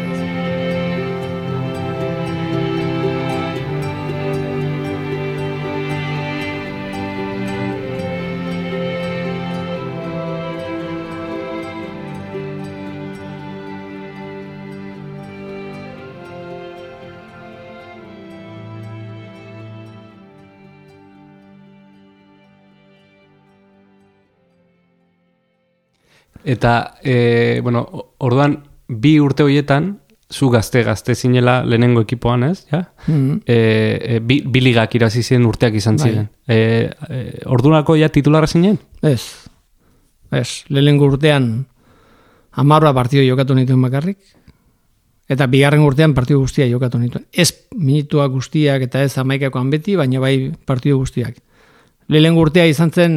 [26.44, 27.86] Eta, e, bueno,
[28.18, 29.98] orduan, bi urte horietan,
[30.32, 32.66] zu gazte gazte zinela lehenengo ekipoan, ez?
[32.70, 32.86] Ja?
[33.06, 33.42] Mhm.
[33.46, 33.56] E,
[34.16, 36.08] e, bi, bi ligak irazi ziren urteak izan Bai.
[36.08, 36.28] ziren.
[36.48, 36.56] E,
[37.08, 38.78] e, ordurako ja titularra zinen?
[39.02, 39.22] Ez.
[40.32, 41.66] Ez, lehenengo urtean
[42.52, 44.18] amarra partido jokatu nituen bakarrik,
[45.28, 47.26] eta bigarren urtean partido guztia jokatu nituen.
[47.32, 51.36] Ez minutuak guztiak eta ez amaikakoan beti, baina bai partido guztiak.
[52.08, 53.14] Lehenengo urtea izan zen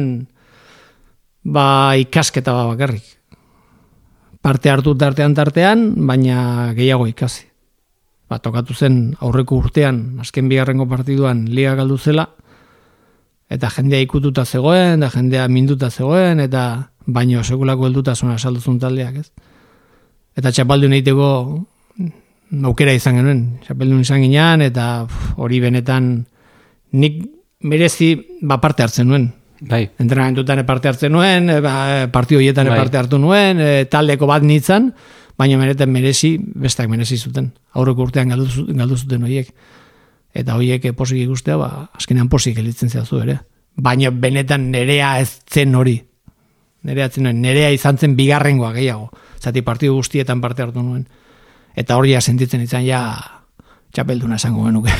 [1.46, 3.06] ba ikasketa ba bakarrik.
[4.42, 7.46] Parte hartu tartean tartean, baina gehiago ikasi.
[8.26, 12.26] Ba, tokatu zen aurreko urtean, azken bigarrengo partiduan liga galdu zela,
[13.46, 19.30] eta jendea ikututa zegoen, eta jendea minduta zegoen, eta baino sekulako heldutasuna salduzun taldeak, ez?
[20.36, 21.28] Eta txapaldun egiteko
[22.66, 25.06] aukera izan genuen, txapeldun izan ginean, eta
[25.38, 26.10] hori benetan
[26.98, 27.22] nik
[27.62, 29.30] merezi ba parte hartzen nuen.
[29.60, 29.90] Bai.
[29.98, 32.78] Entrenamentutan parte hartzen nuen, e, ba, partio horietan Bai.
[32.78, 34.92] parte hartu nuen, e, taldeko bat nintzen,
[35.36, 37.52] baina meretan merezi, bestak merezi zuten.
[37.76, 39.52] Aurreko urtean galdu, galdu zuten horiek.
[40.36, 43.38] Eta horiek eh, posik ikustea, ba, azkenean posik elitzen zehazu ere.
[43.76, 45.96] Baina benetan nerea ez zen hori.
[46.86, 49.10] Nerea zen nerea izan zen bigarrengoa gehiago.
[49.40, 51.06] Zati partidu guztietan parte hartu nuen.
[51.76, 53.00] Eta hori sentitzen izan ja
[53.92, 54.92] txapelduna esango genuke.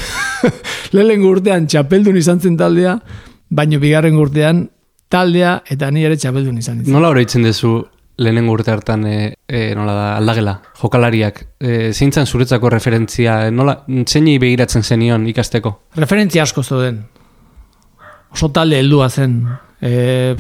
[0.97, 2.99] Lehen urtean txapeldun izan zen taldea,
[3.49, 4.67] baino bigarren urtean
[5.09, 6.95] taldea eta ni ere txapeldun izan nintzen.
[6.95, 7.79] Nola oroitzen duzu
[8.19, 11.43] lehenengo urte hartan e, e, nola da, aldagela, jokalariak?
[11.61, 15.75] E, zeintzan zuretzako referentzia, nola, zeini begiratzen zenion ikasteko?
[16.01, 17.03] Referentzia asko zeuden.
[18.33, 19.37] Oso talde heldua zen.
[19.81, 20.35] E,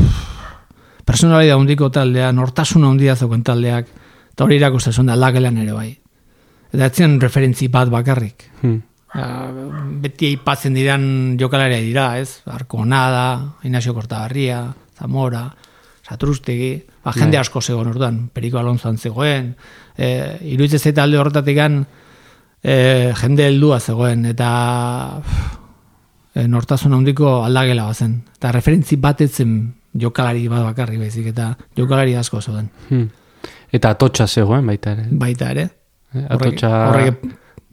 [1.06, 3.92] personalidad handiko taldea, nortasuna handia zeuken taldeak,
[4.32, 5.90] eta hori irakusten zuen da lagelan ere bai.
[6.72, 8.48] Eta etzen referentzi bat bakarrik.
[8.62, 8.80] Hmm.
[10.02, 11.04] Beti aipatzen diran
[11.40, 12.42] jokalaria dira, ez?
[12.52, 14.60] Arkonada, Ignacio Kortabarria,
[14.98, 15.46] Zamora,
[16.06, 17.42] Satrustegi, ba, jende Bai.
[17.42, 19.54] asko zegoen orduan, Periko Alonsoan zegoen,
[19.96, 20.08] e,
[20.52, 21.58] iruditzen alde horretatik
[22.62, 24.50] e, jende heldua zegoen, eta
[26.34, 28.20] e, nortasun handiko aldagela bazen.
[28.36, 29.56] Eta referentzi bat etzen
[29.96, 32.68] jokalari bat bakarri baizik eta jokalari asko zeuden.
[32.90, 33.08] Hmm.
[33.72, 35.08] Eta atotxa zegoen baita ere.
[35.10, 35.68] Baita ere.
[36.14, 36.72] Eh, Horrek, Atotxa...
[36.90, 37.24] horrek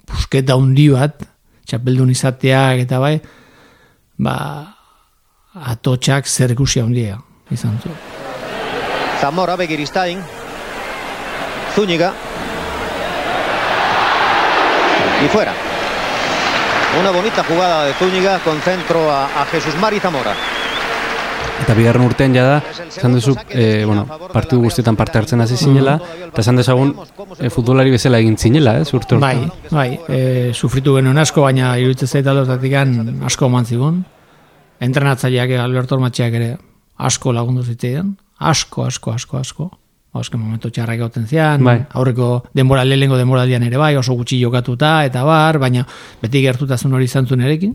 [0.09, 1.21] pusketa handi bat,
[1.65, 3.17] txapeldun izateak eta bai,
[4.17, 4.37] ba,
[5.73, 7.19] atotxak zer ikusi handia
[7.51, 7.97] izan zuen.
[9.21, 10.19] Zamora begiristain.
[11.75, 12.13] Zúñiga.
[15.23, 15.53] Y fuera.
[16.99, 20.52] Una bonita jugada de Zúñiga con centro a, a Jesús Mari Zamora.
[21.61, 26.41] Eta bigarren urtean jada, esan duzu, e, bueno, partidu guztietan parte hartzen hasi zinela, eta
[26.41, 26.95] esan dezagun
[27.37, 29.21] e, futbolari bezala egin zinela, ez, urte urte.
[29.23, 32.75] Bai, bai, e, sufritu genuen asko, baina iruditzen zait aldotatik
[33.29, 34.01] asko eman zigun.
[34.83, 36.49] Entrenatzaileak Alberto Ormatxeak ere
[36.97, 39.71] asko lagundu zitzean, asko, asko, asko, asko.
[40.13, 41.79] Azken momentu txarrak gauten zian, Bai.
[41.97, 45.87] aurreko denbora lehengo denboraldian ere bai, oso gutxi jokatuta eta bar, baina
[46.21, 47.73] beti gertutasun hori izan zuen erekin.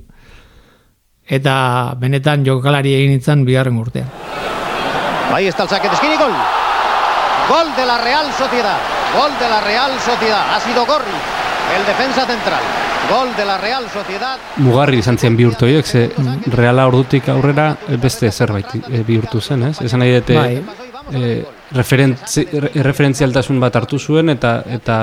[1.29, 4.09] Eta benetan jokalari egin itzan bigarren urtean.
[5.33, 6.33] Ahí está el saque de esquina y gol.
[7.49, 8.79] Gol de la Real Sociedad.
[9.15, 10.55] Gol de la Real Sociedad.
[10.55, 11.17] Ha sido Gorri,
[11.79, 12.61] el defensa central.
[13.11, 14.39] Gol de la Real Sociedad.
[14.57, 16.11] Mugarri izan ziren bi urte horiek, ze
[16.53, 17.71] reala ordutik aurrera
[18.03, 19.81] beste zerbait e, bihurtu zen, ez?
[19.81, 20.63] Esan nahi dute Bai.
[21.13, 24.99] e, referentzi, re- referentzialtasun bat hartu zuen eta eta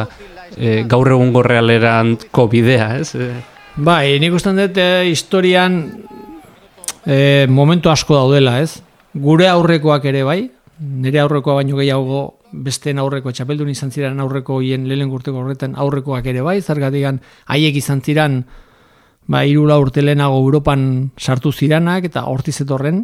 [0.58, 3.16] e, gaur egungo realeranko bidea, ez?
[3.76, 5.74] Bai, nik usten dut eh, historian
[7.04, 8.80] eh, momentu asko daudela, ez?
[9.20, 10.38] Gure aurrekoak ere bai,
[10.80, 12.22] nire aurrekoa baino gehiago
[12.66, 17.20] besteen aurreko txapeldun izan ziren aurreko hien lehen urteko horretan aurrekoak ere bai, zergatikan
[17.52, 18.46] haiek izan ziren
[19.28, 23.04] ba, irula urte lehenago Europan sartu ziranak eta hortiz etorren,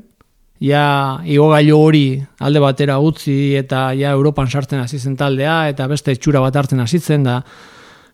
[0.63, 2.05] ja igogailu hori
[2.39, 6.79] alde batera utzi eta ja Europan sartzen hasi zen taldea eta beste txura bat hartzen
[6.79, 7.41] hasi zen da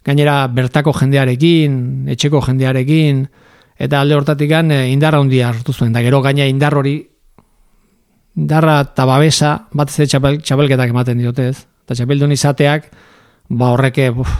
[0.07, 3.25] gainera bertako jendearekin, etxeko jendearekin,
[3.77, 6.97] eta alde hortatik indarra handia hartu zuen, da gero gaina indar hori,
[8.37, 12.87] indarra eta babesa, bat ez txapel, txapelketak ematen diote ez, eta txapeldun izateak,
[13.49, 14.31] ba horreke, uf,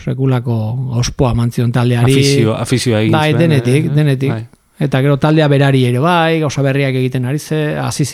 [0.00, 0.56] sekulako
[1.00, 2.12] ospoa mantzion taldeari.
[2.12, 4.30] afizio, afizioa egin Bai, denetik, eh, denetik.
[4.30, 4.46] bai.
[4.80, 8.06] Eta gero taldea berari ere bai, gauza berriak egiten ari ze, hasi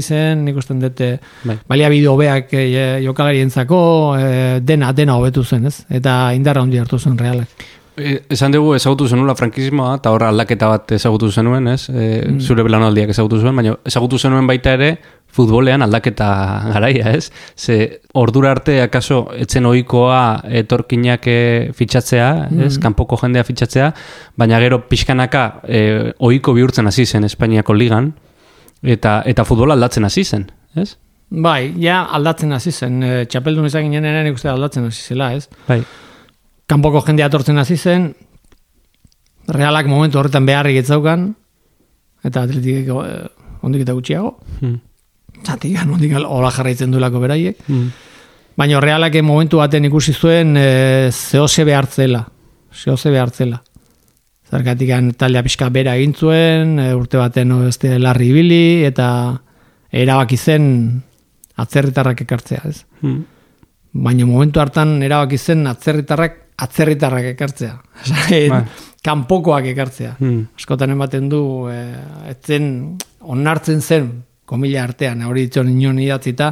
[0.00, 1.58] zen, nik usten dut, eh, Bai.
[1.68, 2.64] baliabide hobeak e,
[3.04, 3.80] jokalarientzako
[4.18, 5.84] eh, dena dena hobetu zen, ez?
[5.90, 7.66] Eta indarra handi hartu zen realak.
[7.96, 11.88] E, esan dugu ezagutu zenula frankismoa eta horra aldaketa bat ezagutu zenuen, ez?
[11.90, 12.06] E,
[12.42, 14.96] Zure belaunaldiak ezagutu zuen, baina ezagutu zenuen baita ere
[15.34, 16.28] futbolean aldaketa
[16.72, 17.30] garaia, ez?
[17.56, 20.18] Ze ordura arte akaso etzen ohikoa
[20.62, 22.28] etorkinak eh, fitxatzea,
[22.66, 22.76] ez?
[22.82, 23.90] Kanpoko jendea fitxatzea,
[24.38, 25.80] baina gero pixkanaka e,
[26.18, 28.12] ohiko bihurtzen hasi zen Espainiako ligan
[28.82, 30.94] eta eta futbola aldatzen hasi zen, ez?
[31.30, 35.48] Bai, ja aldatzen hasi zen, e, txapeldun izan ginen nik uste aldatzen hasi zela, ez?
[35.66, 35.82] Bai.
[36.70, 38.14] Kanpoko jendea atortzen hasi zen,
[39.48, 41.28] realak momentu horretan beharrik etzaukan,
[42.24, 43.12] eta atletik e,
[43.64, 44.34] ondik eta gutxiago.
[44.60, 44.78] Hmm.
[45.44, 47.60] Zatik, ondik hola jarraitzen duelako beraiek.
[47.68, 47.92] Hmm.
[48.56, 52.24] Baina realak momentu baten ikusi zuen e, zehose behartzela.
[52.72, 53.60] Zehose behartzela.
[54.50, 59.08] Zergatik taldea pixka bera egin zuen, e, urte baten o, beste larri ibili, eta
[59.92, 60.66] erabaki zen
[61.60, 62.84] atzerritarrak ekartzea, ez?
[63.02, 63.24] Hmm.
[63.94, 67.74] Baina momentu hartan erabaki zen atzerritarrak atzerritarrak ekartzea.
[68.52, 68.62] Bai.
[69.04, 70.14] kanpokoak ekartzea.
[70.18, 70.46] Hmm.
[70.56, 71.80] Askotan ematen du, e,
[72.30, 74.08] etzen onartzen zen,
[74.48, 76.50] komila artean, hori ditzen inon idatzita,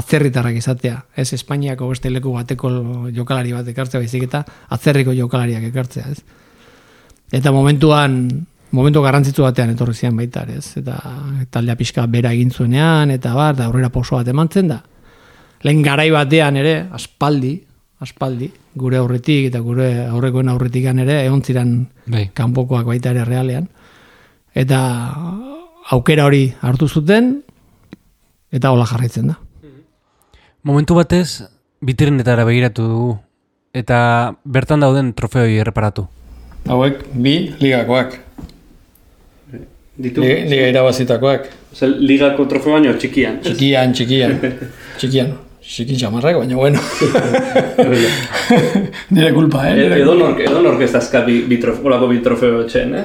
[0.00, 0.98] atzerritarrak izatea.
[1.16, 2.70] Ez Espainiako beste leku bateko
[3.14, 4.42] jokalari bat ekartzea, baizik eta
[4.76, 6.20] atzerriko jokalariak ekartzea, ez?
[7.34, 8.18] Eta momentuan,
[8.74, 10.76] momentu garrantzitsu batean etorri zian baita, ez?
[10.82, 10.98] Eta
[11.50, 14.82] taldea pixka bera egin zuenean, eta bar, da aurrera pauso bat emantzen da.
[15.64, 17.54] Lehen garai batean ere, aspaldi,
[18.02, 21.74] aspaldi, gure aurretik eta gure aurrekoen aurretikan ere, egon ziren
[22.10, 22.28] Bai.
[22.34, 23.68] kanpokoak baita ere realean.
[24.54, 24.80] Eta
[25.94, 27.36] aukera hori hartu zuten,
[28.52, 29.38] eta hola jarraitzen da.
[30.64, 31.44] Momentu batez,
[31.84, 33.14] bitrinetara begiratu dugu,
[33.74, 33.98] eta
[34.44, 36.06] bertan dauden trofeoi erreparatu.
[36.70, 38.20] Hauek bi ligakoak.
[39.94, 41.44] Ditu, Liga, liga irabazitakoak.
[41.74, 43.36] Zer, ligako trofeo baino txikian.
[43.44, 44.32] Txikian, txikian.
[44.98, 45.34] txikian.
[45.64, 46.80] Txikin txamarrak, baina bueno.
[49.14, 49.74] Nire kulpa, eh?
[49.78, 53.04] Nire Edo nork, edo nork ez dazka bi, bi trofeo, olako bi trofeo txen, eh?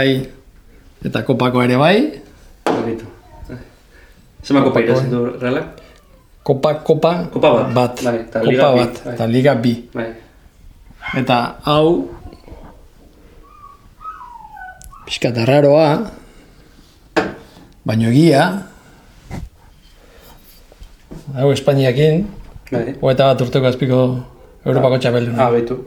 [0.00, 0.14] Ai.
[1.06, 1.96] Eta kopako ere bai.
[2.66, 3.06] Begitu.
[4.44, 5.78] Zema kopa irazen du, realak?
[6.42, 7.70] Kopa, kopa, Kopa bat.
[7.76, 8.02] bat.
[8.02, 9.14] Bai, eta kopa liga bi, bat, bai.
[9.14, 9.74] eta liga bi.
[9.94, 10.08] Bai.
[11.20, 11.38] Eta
[11.70, 11.88] hau,
[15.06, 15.88] pixkat arraroa,
[17.86, 18.48] baino egia,
[21.36, 22.26] hau Espainiakin,
[22.70, 22.94] Bai.
[23.00, 24.00] hogeita bat urteko azpiko
[24.64, 25.46] Europako txapelduna.
[25.46, 25.78] Ah, betu.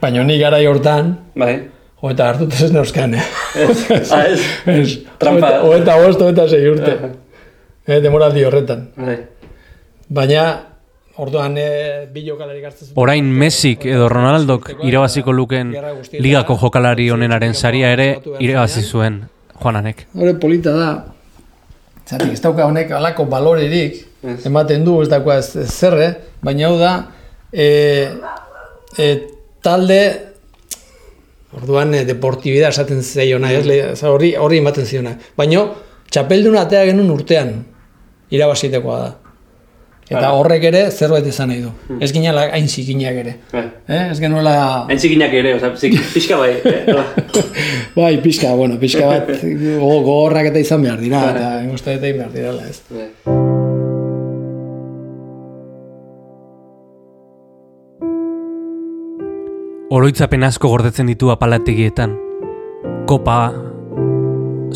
[0.00, 1.54] Baina ni garai hortan, Bai.
[2.02, 3.24] hogeita hartut ez neuzkan, eh?
[4.12, 4.40] Ah, ez?
[4.66, 4.98] Ez.
[5.18, 5.60] Trampa.
[5.64, 6.96] Hogeita bost, hogeita sei urte.
[7.86, 8.88] eh, demoraldi horretan.
[8.96, 9.18] Bai.
[10.14, 10.44] Baina,
[11.16, 11.68] orduan e,
[12.12, 13.00] bi jokalarik hartzen zuten.
[13.02, 15.70] Orain Messik edo Ronaldok irabaziko luken
[16.18, 18.08] ligako jokalari onenaren saria ere
[18.42, 19.20] irabazi zuen
[19.62, 20.06] Juananek.
[20.18, 20.88] Hore polita da.
[22.04, 24.02] Zatik, ez dauka honek alako balorerik,
[24.44, 25.10] ematen du, ez
[25.56, 26.08] ez zerre,
[26.42, 26.92] baina hau da,
[27.52, 27.66] e,
[28.98, 29.08] e,
[29.62, 30.00] talde,
[31.54, 35.16] orduan e, deportibida esaten zeiona, ez, le, ez, horri, horri ematen ziona.
[35.36, 35.66] Baina,
[36.10, 37.54] txapelduna atea genuen urtean,
[38.34, 39.12] irabazitekoa da.
[40.04, 41.70] Eta horrek ere zerbait izan nahi du.
[42.04, 43.36] Ez ginela hain zikinak ere.
[43.56, 44.02] Eh?
[44.10, 44.52] Ez genuela...
[44.90, 46.50] Hain zikinak ere, oza, zik, pixka bai.
[46.60, 46.84] Eh?
[47.96, 49.32] bai, pixka, bueno, pixka bat
[49.80, 53.53] go- gogorrak eta izan behar dira, eta egin behar direla, ez.
[60.04, 62.10] Oroitzapen asko gordetzen ditu apalategietan.
[63.08, 63.36] Kopa,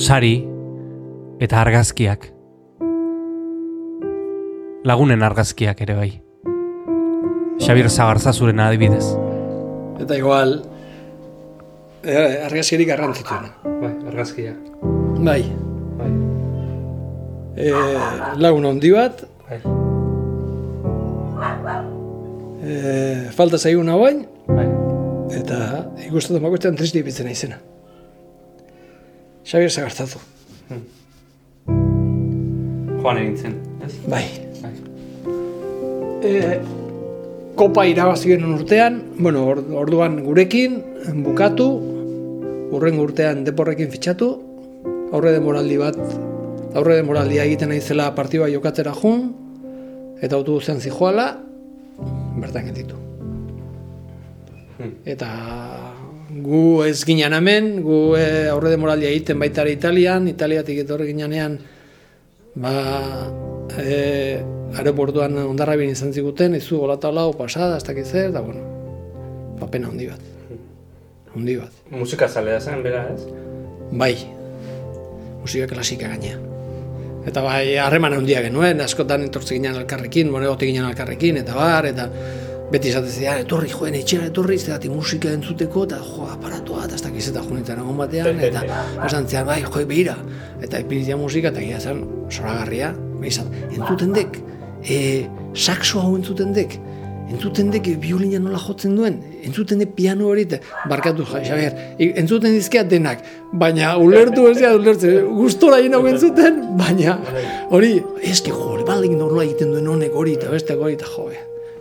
[0.01, 0.31] sari
[1.45, 2.25] eta argazkiak.
[4.88, 6.09] Lagunen argazkiak ere bai.
[7.61, 9.05] Xabir Zagarzazuren adibidez.
[10.01, 10.62] Eta igual,
[12.05, 13.53] eh, argazkirik garrantzitsuena.
[13.85, 14.57] Bai, argazkia.
[15.29, 15.43] Bai.
[16.01, 16.11] Bai.
[17.53, 17.71] E,
[18.41, 19.61] lagun handi bat, Bai.
[22.64, 24.78] e, falta zaiguna bain, Bai.
[25.35, 25.59] Eta
[26.07, 27.59] ikusten bakoitzean triste ipitzen naizena.
[29.49, 30.21] Xabier Zagartzazu.
[32.99, 33.55] Joan egin zen.
[33.87, 33.95] Ez?
[34.11, 34.25] Bai.
[34.61, 34.73] Bai.
[36.29, 36.59] E,
[37.59, 40.83] kopa irabazi genuen urtean, bueno, or- orduan gurekin,
[41.25, 41.69] bukatu,
[42.77, 44.31] urren urtean deporrekin fitxatu,
[45.12, 45.99] aurre demoraldi bat,
[46.77, 49.31] aurre demoraldia egiten naizela partidua jokatzera jun,
[50.21, 51.31] eta autobusean zijoala,
[52.38, 53.08] bertan getitu.
[54.79, 55.29] Eta
[56.29, 61.59] gu ez ginen hemen, gu e, aurre demoraldia egiten baita ere Italian, Italiatik etorri ginean
[62.55, 62.73] ba,
[63.81, 64.38] e,
[64.79, 68.62] aeroportuan ondarrabien izan ziguten, izu golata lau, pasada, ez dakit zer, eta bueno,
[69.61, 70.21] papena handi bat.
[71.35, 71.81] Handi bat.
[71.91, 73.25] Musika zalea zen, bera, ez?
[73.91, 74.14] Bai,
[75.41, 76.38] musika klasika gaina.
[77.29, 81.88] Eta bai, harreman handia genuen, askotan etortze ginen elkarrekin, bueno, egote ginen elkarrekin, eta bar,
[81.88, 82.09] eta
[82.73, 87.03] beti esaten zidan, etorri joen etxera etorri, zergatik musika entzuteko, eta jo, aparatua, eta ez
[87.07, 88.65] dakiz eta junetan egon batean, eta
[89.07, 90.17] esan zian, bai, jo, behira,
[90.61, 94.37] eta ipinitzia musika, eta gira zen, zoragarria, behizat, entzuten dek,
[94.85, 95.01] e,
[95.55, 96.77] saxo hau entzuten dek,
[97.33, 102.13] entzuten dek biolina nola jotzen duen, entzuten dek piano hori, eta barkatu, ja, Xabier, i-
[102.21, 107.19] entzuten dizkea denak, baina ulertu ez dira ulertzen, gustora hau entzuten, baina
[107.71, 111.31] hori, eski jo, hori baldin nola egiten duen honek hori, eta besteak hori, eta jo,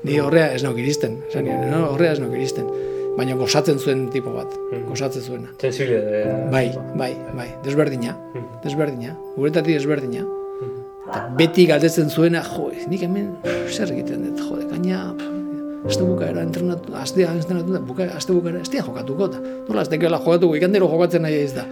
[0.08, 2.68] ni horrea ez nauk iristen, esan no, horrea ez nauk iristen,
[3.18, 4.54] baina gozatzen zuen tipo bat,
[4.88, 5.54] gozatzen zuena.
[5.60, 6.36] Sensibilidadea.
[6.54, 6.68] Bai,
[7.00, 8.16] bai, bai, desberdina,
[8.64, 10.26] desberdina, guretatik desberdina.
[11.08, 13.32] Eta beti galdetzen zuena, jo, nik hemen
[13.72, 15.06] zer egiten dut, jode, gaina,
[15.88, 19.40] azte bukaera entrenatu, aztea entrenatu da, buka, azte bukaera, aztea jokatuko, eta
[19.70, 21.64] nola aztekela jokatuko, ikandero jokatzen nahi ez da.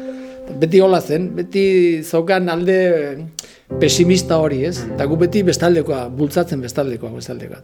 [0.61, 1.65] Beti hola zen, beti
[2.05, 2.77] zaukan alde
[3.81, 4.77] pesimista hori, ez?
[4.93, 7.63] Eta gu beti bestaldekoa, bultzatzen bestaldekoa, bestaldekoa.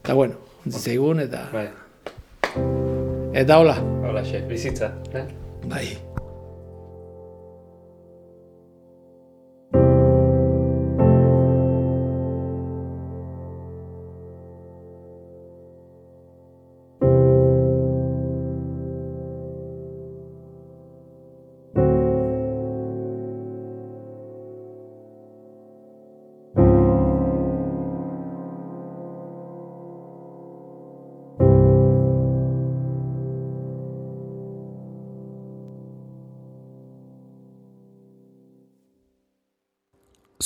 [0.00, 0.34] Eta bueno,
[0.64, 1.68] ontzi zaigun, eta, Bai.
[3.34, 3.76] eta hola,
[4.08, 4.94] Hola, xe, bizitza.
[5.14, 5.24] Eh?
[5.68, 6.09] bai.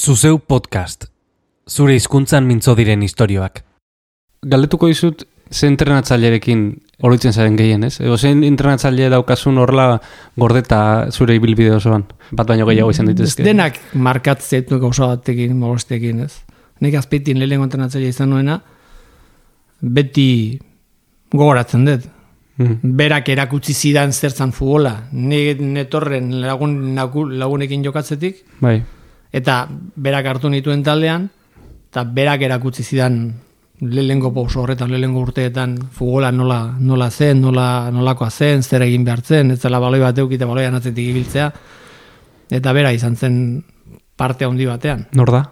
[0.05, 1.07] Zuzeu podcast.
[1.71, 3.63] Zure hizkuntzan mintzo diren istorioak.
[4.45, 6.65] Galdetuko dizut, ze entrenatzailerekin
[7.07, 7.95] oroitzen zaren gehien, ez?
[8.05, 9.87] Edo zein entrenatzaile daukasun horrela
[10.37, 10.81] gordeta
[11.15, 12.05] zure ibilbide osoan?
[12.37, 13.47] Bat baino gehiago izan dituzke.
[13.47, 16.35] Denak markatzen du gauza batekin, mogostekin, ez?
[16.85, 18.59] Nik azpitin lehenengo entrenatzailea izan nuena,
[19.81, 20.59] beti
[21.33, 22.11] gogoratzen dut.
[22.61, 22.93] Mhm.
[23.01, 25.09] Berak erakutsi zidan zertzan futbola.
[25.13, 28.83] Ni netorren lagun, lagu- lagunekin jokatzetik, Bai.
[29.35, 29.65] Eta
[29.97, 31.27] berak hartu nituen taldean,
[31.91, 33.19] eta berak erakutsi zidan
[33.81, 39.25] lehengo pauso horretan, lehengo urteetan futbola nola, nola zen, nola, nolakoa zen, zer egin behar
[39.27, 41.51] zen, ez zela baloi bat eukite baloian atzetik ibiltzea,
[42.55, 43.37] eta bera izan zen
[44.17, 45.43] parte handi batean, Nor da?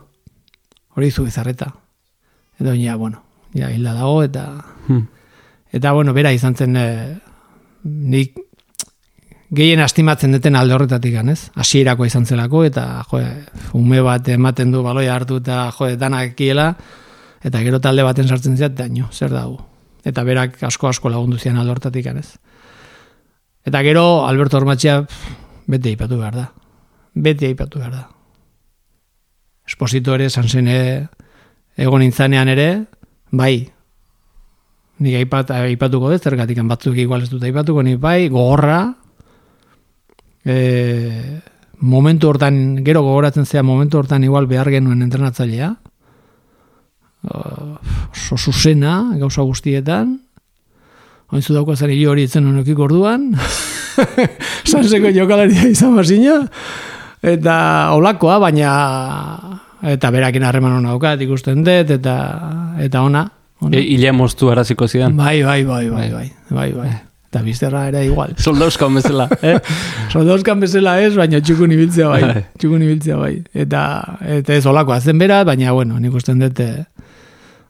[0.95, 1.73] hori zu izarreta.
[2.61, 3.23] Edo ja, bueno,
[3.55, 4.47] ja hilda dago, eta
[4.87, 5.07] Hmm.
[5.73, 7.19] Eta, bueno, bera izan zen, eh,
[7.85, 8.35] nik
[9.53, 11.51] gehien estimatzen duten alde horretatik ez?
[11.55, 13.21] Hasierako izan zelako eta jo,
[13.79, 16.73] ume bat ematen du baloia hartu eta jo, danak kiela
[17.43, 19.59] eta gero talde baten sartzen ziat, daño, zer dago.
[20.05, 22.39] Eta berak asko asko lagundu zian alde horretatik ez?
[23.65, 25.03] Eta gero Alberto Ormatxea
[25.67, 26.49] bete ipatu behar da.
[27.15, 28.09] Bete ipatu behar da.
[29.69, 31.09] Espositore, sanzene,
[31.77, 32.85] egon nintzanean ere,
[33.31, 33.69] bai,
[34.99, 38.83] nik aipat, aipatuko dut, zergatik batzuk igual ez dut aipatuko, nik bai, gogorra,
[40.45, 41.41] e,
[41.83, 45.75] momentu hortan, gero gogoratzen zea, momentu hortan igual behar genuen entrenatzailea,
[47.23, 50.17] oso zuzena, gauza guztietan,
[51.33, 53.31] ointzu dauko zen hili hori itzen honokik orduan,
[54.71, 56.41] sanseko jokalaria izan bazina,
[57.23, 57.55] eta
[57.97, 58.73] olakoa, baina
[59.83, 62.17] eta berakin harreman hona daukat ikusten dut, eta,
[62.83, 63.27] eta ona.
[63.61, 63.77] ona.
[63.77, 65.17] E, Ile moztu araziko zidan.
[65.19, 66.93] Bai, bai, bai, bai, bai, bai, bai.
[67.33, 68.35] Eta bizterra era igual.
[68.45, 69.57] Soldauzkan bezala, eh?
[70.13, 72.43] Soldauzkan bezala ez, baina txukun ibiltzea bai.
[72.61, 73.39] txukun ibiltzea bai.
[73.57, 73.85] Eta,
[74.37, 76.85] eta ez olakoa zen bera, baina, bueno, nik usten dut, eh,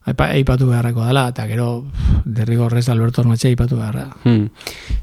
[0.03, 1.85] aipatu beharrako dela, eta gero
[2.25, 4.09] derrigorrez Alberto Ormatxe aipatu beharra.
[4.25, 4.49] Hmm.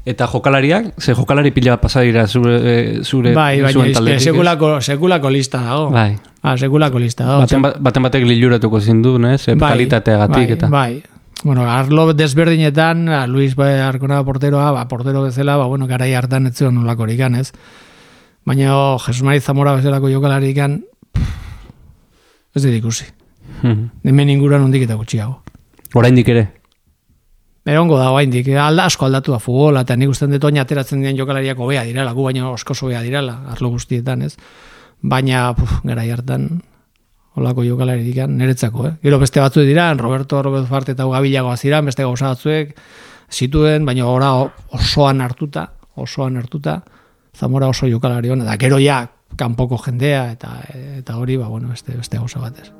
[0.04, 5.30] Eta jokalariak, ze jokalari pila pasa dira zure, eh, zure bai, baina izke, sekulako, sekulako
[5.30, 5.88] lista dago.
[5.94, 6.18] Bai.
[6.42, 7.46] Ah, sekulako lista dago.
[7.46, 9.38] Baten, baten batek liluratuko zindu, ne?
[9.38, 10.68] Ze bai, kalitateagatik bai, eta.
[10.68, 11.02] Bai,
[11.42, 16.56] Bueno, arlo desberdinetan, Luis bai, Arkona porteroa, ba, portero bezala, ba, bueno, garai hartan ez
[16.58, 17.52] zuen nolakorik ez?
[18.44, 20.84] Baina, oh, Jesus Mari Zamora bezalako jokalarikan,
[22.54, 23.06] ez dut ikusi.
[23.62, 23.88] Hmm.
[24.04, 25.40] Hemen inguruan hondik eta gutxiago.
[25.94, 26.46] Oraindik ere?
[27.64, 31.16] Erongo da, oraindik alda asko aldatu da futbola, eta nik usten dut oina ateratzen dian
[31.16, 34.36] jokalariak hobea direla, gu baina osko hobea direla, arlo guztietan, ez?
[35.00, 36.60] Baina, puf, garai hartan,
[37.40, 38.94] olako jokalari dikan, niretzako, eh?
[39.02, 42.74] Gero beste batzu dira, Roberto Roberto Farte eta Gabilagoa ziren, beste gauza batzuek,
[43.30, 44.32] zituen, baina ora
[44.76, 46.80] osoan hartuta, osoan hartuta,
[47.40, 49.04] Zamora oso jokalari hona, da gero ja,
[49.38, 50.58] kanpoko jendea, eta
[50.98, 52.72] eta hori, ba, bueno, beste, beste gauza batez.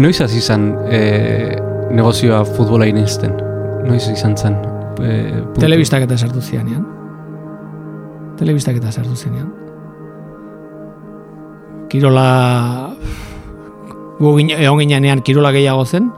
[0.00, 0.98] Noiz hasi izan e,
[1.92, 3.34] negozioa futbola inizten?
[3.84, 4.54] Noiz izan zen?
[5.04, 5.16] E,
[5.58, 6.86] Telebistak eta sartu zianean.
[8.40, 9.50] Telebistak eta sartu zianean.
[11.92, 12.24] Kirola...
[14.20, 16.08] Gu egon ginean kirola gehiago zen.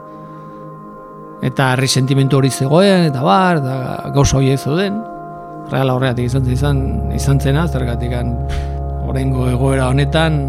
[1.43, 5.01] Eta herri sentimentu hori zegoen, eta bar, eta gauza hori zeuden.
[5.73, 6.81] Reala horregatik izan, izan,
[7.19, 8.15] izan zena, zergatik
[9.03, 10.39] horrengo egoera honetan,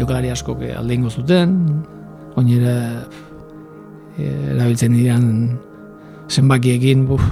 [0.00, 1.54] jokalari asko alde ingo zuten,
[2.38, 2.76] oinera
[4.20, 5.24] erabiltzen diran
[6.30, 7.22] zenbakiekin, buf,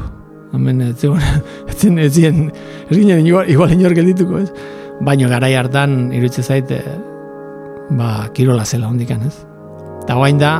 [0.53, 1.22] hemen ez zegoen,
[1.70, 2.49] ez zen, ez zien,
[2.88, 4.51] ez ginen igual, igual inor geldituko, ez?
[5.05, 6.80] Baina garai hartan, iruditzen zaite,
[7.94, 9.36] ba, kirola zela hondikan, ez?
[10.03, 10.59] Eta guain da,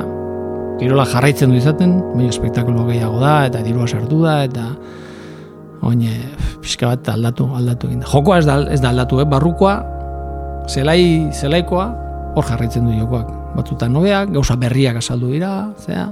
[0.79, 4.69] kirola jarraitzen du izaten, baina espektakulo gehiago da, eta dirua sartu da, eta
[5.89, 6.15] oine,
[6.63, 8.13] pixka bat aldatu, aldatu egin da.
[8.13, 9.27] Jokoa ez da, ez da aldatu, eh?
[9.31, 9.79] barrukoa,
[10.71, 11.01] zelai,
[11.35, 11.91] zelaikoa,
[12.37, 15.53] hor jarraitzen du jokoak batzutan nobeak, gauza berriak azaldu dira,
[15.85, 16.07] zea,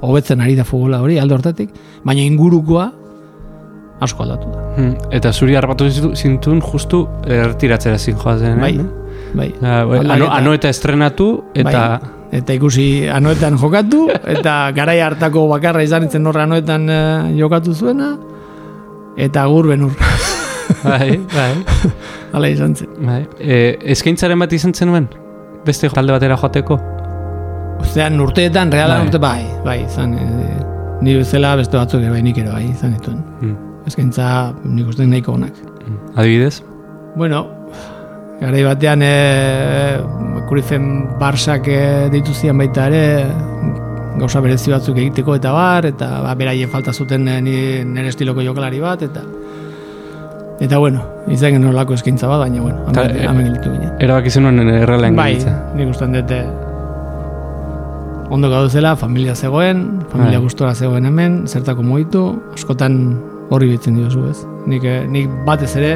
[0.00, 1.74] hobetzen ari da futbola hori, aldo hortatik,
[2.06, 2.88] baina ingurukoa
[4.04, 4.66] asko aldatu da.
[4.76, 4.92] Hmm.
[5.14, 8.76] Eta zuri harrapatu zintun justu ertiratzera zin joazen, bai,
[9.34, 9.50] bai.
[9.58, 10.04] Uh, bai.
[10.06, 11.82] Ano, ano, eta estrenatu, eta...
[11.98, 12.14] Bai.
[12.28, 14.02] Eta ikusi anoetan jokatu,
[14.34, 18.10] eta garai hartako bakarra izan itzen horre anoetan uh, jokatu zuena,
[19.16, 19.94] eta gur benur.
[20.82, 21.54] bai, bai.
[22.36, 22.90] Hala izan zen.
[23.00, 23.22] Bai.
[23.40, 25.08] E, eskaintzaren bat izan zenuen?
[25.68, 26.78] Beste talde batera joateko?
[27.82, 29.06] Ozean, urteetan, reala bai.
[29.06, 30.48] urte, bai, bai, izan, e,
[31.04, 33.20] ni bezala beste batzuk bai, nik ere, bai, izan dituen.
[33.42, 33.54] Mm.
[33.88, 34.28] Ezkentza,
[34.64, 35.60] nik uste nahiko honak.
[35.84, 36.00] Mm.
[36.18, 36.58] Adibidez?
[37.16, 37.44] Bueno,
[38.40, 39.12] gara batean, e,
[40.50, 40.88] kurizen
[41.20, 41.82] barsak e,
[42.14, 43.04] dituzian baita ere,
[44.18, 47.38] gauza berezi batzuk egiteko eta bar, eta ba, beraien falta zuten e,
[47.86, 49.22] nire estiloko jokalari bat, eta
[50.58, 53.92] Eta bueno, izan genuen lako eskintza bat, baina bueno, hamen gilitu ginen.
[54.02, 55.36] Erabak izan nuen errela Bai,
[55.78, 56.40] nik ustean dute
[58.30, 60.44] ondo gaudu zela, familia zegoen, familia bai.
[60.44, 62.98] gustora zegoen hemen, zertako moitu, askotan
[63.50, 64.38] horri bitzen diozu ez.
[64.68, 65.94] Nik, eh, nik batez ere,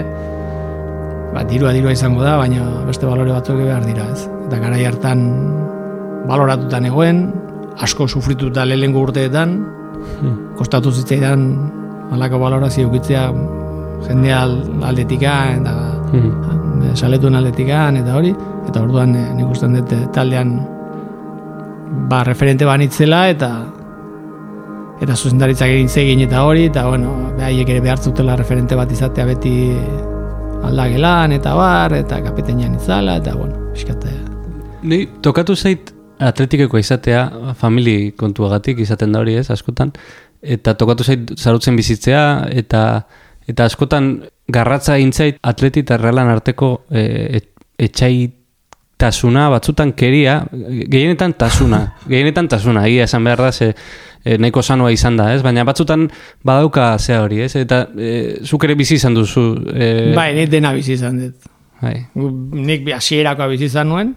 [1.35, 4.29] ba, dirua dirua izango da, baina beste balore batzuk behar dira ez.
[4.47, 5.27] Eta gara hartan
[6.29, 7.27] baloratutan egoen,
[7.83, 9.59] asko sufrituta lehenko urteetan,
[10.21, 10.55] hmm.
[10.57, 11.51] kostatu zitzaidan
[12.13, 13.27] alako balorazio ukitzea
[14.07, 14.43] jendea
[14.89, 15.75] aldetika eta
[16.13, 16.95] mm.
[16.95, 18.33] saletuen aldetikan eta hori
[18.69, 20.57] eta orduan e, nik usten dut eh, taldean
[22.09, 23.53] ba referente banitzela eta
[25.03, 29.27] eta zuzendaritzak egin zegin eta hori eta bueno, behaiek ere behar zutela referente bat izatea
[29.27, 29.55] beti
[30.63, 34.13] aldagelan eta bar, eta kapitenian itzala, eta bueno, eskate.
[34.87, 35.93] Ni tokatu zait
[36.23, 37.25] atletikeko izatea,
[37.59, 39.93] famili kontuagatik izaten da hori ez, askotan,
[40.43, 42.23] eta tokatu zait zarutzen bizitzea,
[42.63, 42.85] eta
[43.49, 44.15] eta askotan
[44.53, 47.41] garratza intzait atleti eta realan arteko e,
[47.83, 53.73] etxaitasuna, batzutan keria, gehienetan tasuna, gehienetan tasuna, egia esan behar da, ze,
[54.25, 55.43] e, nahiko sanoa izan da, ez?
[55.45, 56.09] Baina batzutan
[56.47, 57.55] badauka zea hori, ez?
[57.59, 58.13] Eta e,
[58.47, 59.47] zuk ere bizi izan duzu.
[59.73, 60.13] E...
[60.17, 61.51] Bai, nik dena bizi izan dut.
[61.83, 61.97] Bai.
[62.15, 64.15] Nik hasierakoa bizi izan nuen,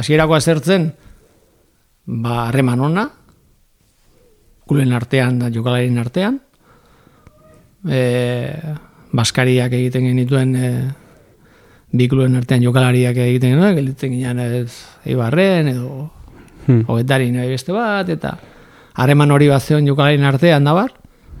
[0.00, 0.90] hasierakoa zertzen,
[2.06, 3.06] ba, harreman ona,
[4.66, 6.40] kulen artean, da jokalarin artean,
[7.88, 8.00] e,
[9.16, 10.70] baskariak egiten genituen e,
[11.96, 14.72] bi kluben artean jokalariak egiten genituen, gelditzen ginean ez
[15.06, 15.90] eibarren edo
[16.66, 16.84] hmm.
[16.88, 18.36] hogetari nahi beste bat, eta
[18.96, 20.86] harreman hori bat zeon jokalarien artean da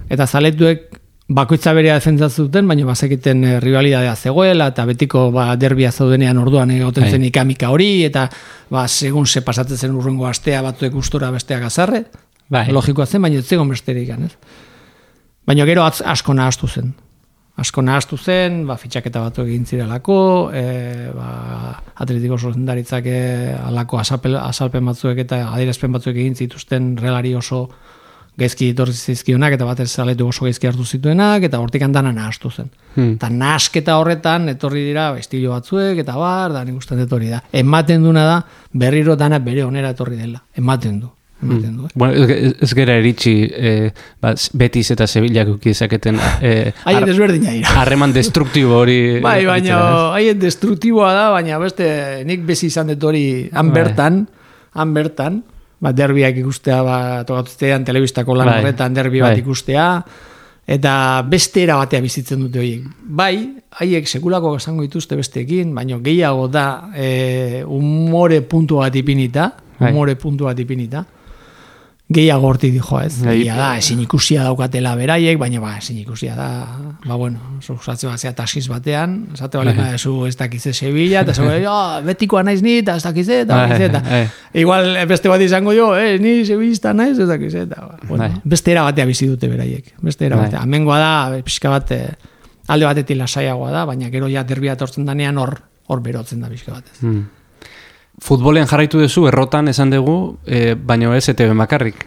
[0.08, 0.86] eta zaletuek
[1.28, 7.08] bakoitza berea defentzatzen baina bazekiten e, rivalidadea zegoela, eta betiko ba, derbia zaudenean orduan egoten
[7.08, 7.32] zen bai.
[7.32, 8.28] ikamika hori, eta
[8.70, 12.04] ba, segun se pasatzen zen urrengo astea batuek gustora besteak azarre,
[12.48, 12.68] bai.
[12.70, 14.36] logikoa zen, baina ez zegoen besterik, ez?
[15.46, 16.94] Baina gero asko nahaztu zen.
[17.56, 20.16] Asko nahaztu zen, ba, fitxaketa batu egin zirelako,
[20.52, 20.64] e,
[21.16, 21.28] ba,
[22.02, 23.20] atletiko zuzendaritzak e,
[23.56, 27.68] alako azalpen batzuek eta adierazpen batzuek egin zituzten relari oso
[28.36, 32.68] gaizki etorri zizkionak eta batez zaletu oso gaizki hartu zituenak eta hortik handana nahastu zen.
[32.94, 33.14] Hmm.
[33.16, 37.40] Eta nahasketa horretan etorri dira estilo batzuek eta bar, da nik uste etorri da.
[37.52, 38.40] Ematen duna da
[38.72, 40.42] berriro dana bere onera etorri dela.
[40.54, 41.08] Ematen du.
[41.46, 41.76] Mm.
[41.76, 43.90] Du, bueno, ez, ez gera eritxi eh,
[44.22, 49.80] ba, Betis eta Sevillak ukizaketen eh, haien desberdina harreman destruktibo hori bai, baina
[50.16, 51.88] haien destruktiboa da baina beste
[52.28, 53.82] nik bezi izan dut hori han bai.
[53.82, 54.22] bertan
[54.76, 55.42] han bertan
[55.80, 58.60] ba, derbiak ikustea ba, tokatutean telebistako lan bai.
[58.60, 59.44] horretan derbi bat bai.
[59.44, 59.90] ikustea
[60.66, 63.36] eta beste era batea bizitzen dute horiek bai,
[63.78, 70.48] haiek sekulako esango dituzte besteekin baina gehiago da e, umore puntu bat ipinita umore puntu
[70.48, 71.04] bat ipinita
[72.06, 73.18] gehiago hortik dijo, ez?
[73.26, 76.46] Egia da, ezin ikusia daukatela beraiek, baina ba, ezin ikusia da,
[77.02, 79.88] ba, bueno, zuzatze bat zea taxiz batean, esate bali bai.
[79.98, 83.88] zu ez dakize Sevilla, eta zeu, oh, betikoa naiz ni, eta ez dakize, eta dakize,
[83.90, 84.22] eta bai.
[84.62, 88.42] igual beste bat izango jo, eh, ni Sevillista naiz, ez dakize, eta, ba, bueno, bai.
[88.44, 90.62] beste era batea bizi dute beraiek, beste era batea.
[90.62, 92.14] Amengoa da, pixka bat, eh,
[92.68, 95.58] alde batetik lasaiagoa da, baina gero ja derbia tortzen danean hor,
[95.90, 96.94] hor berotzen da pixka bat.
[97.00, 97.26] Hmm
[98.22, 102.06] futbolen jarraitu duzu errotan esan dugu, e, baina ez ETV makarrik.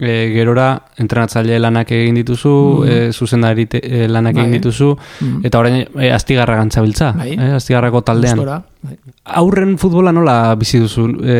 [0.00, 2.88] E, gerora entrenatzaile lanak egin dituzu, mm.
[2.88, 4.58] e, zuzendari e, lanak egin bai.
[4.58, 5.42] dituzu, mm.
[5.44, 7.34] eta orain e, astigarra gantzabiltza, bai.
[7.36, 8.40] e, astigarrako taldean.
[8.80, 8.96] Bai.
[9.42, 11.04] Aurren futbola nola bizi duzu?
[11.20, 11.36] E,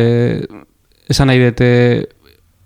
[1.09, 1.71] esan nahi dute,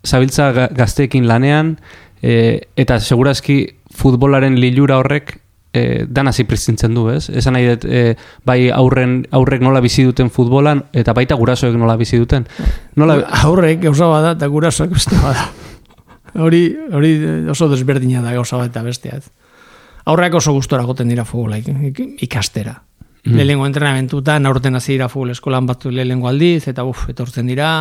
[0.05, 1.77] zabiltza gazteekin lanean,
[2.21, 3.61] e, eta segurazki
[3.95, 5.37] futbolaren lilura horrek
[5.75, 7.27] e, dana zipristintzen du, ez?
[7.29, 8.15] Esan nahi dut, e,
[8.47, 12.47] bai aurren, aurrek nola bizi duten futbolan, eta baita gurasoek nola bizi duten.
[13.01, 13.19] Nola...
[13.43, 15.49] Aurrek gauza bada, eta gurasoek beste bada.
[16.45, 16.63] hori,
[16.93, 17.13] hori
[17.51, 19.19] oso desberdina da gauza bat eta bestea?
[20.05, 22.75] Aurreak oso gustora goten dira futbola ikastera.
[23.25, 23.39] Mm.
[23.41, 27.71] Lehengo entrenamentutan, aurten hasi dira futbol eskolan bat lehengo aldiz, eta uf, etortzen dira,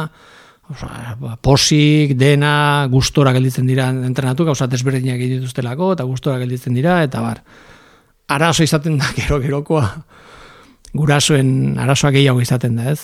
[1.20, 7.20] ba, posik, dena, gustora gelditzen dira entrenatu, gauza desberdinak dituztelako, eta gustora gelditzen dira, eta
[7.20, 7.42] bar
[8.28, 9.88] arazo izaten da gero gerokoa
[10.94, 13.02] gurasoen arazoak gehiago izaten da, ez?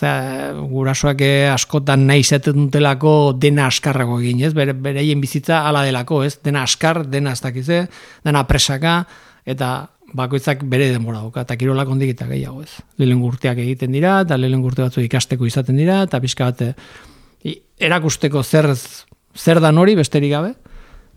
[0.71, 4.53] Gurasoak eh, askotan nahi izaten dutelako dena askarrago egin, ez?
[4.55, 6.37] Bere, bereien bizitza hala delako, ez?
[6.45, 7.81] Dena askar, dena ez dakize,
[8.27, 9.01] dena presaka,
[9.43, 9.73] eta
[10.15, 12.79] bakoitzak bere denbora dauka, eta kirolak ondik eta gehiago, ez?
[13.03, 16.63] Lehen urteak egiten dira, eta lehen urte batzu ikasteko izaten dira, eta pixka bat,
[17.43, 17.57] eh,
[17.91, 18.71] erakusteko zer,
[19.35, 20.55] zer dan hori besterik gabe,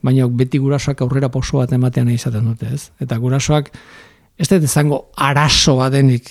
[0.04, 2.92] baina beti gurasoak aurrera poso bat ematean izaten dute, ez?
[3.02, 3.72] Eta gurasoak
[4.38, 6.30] ez dut izango arazo badenik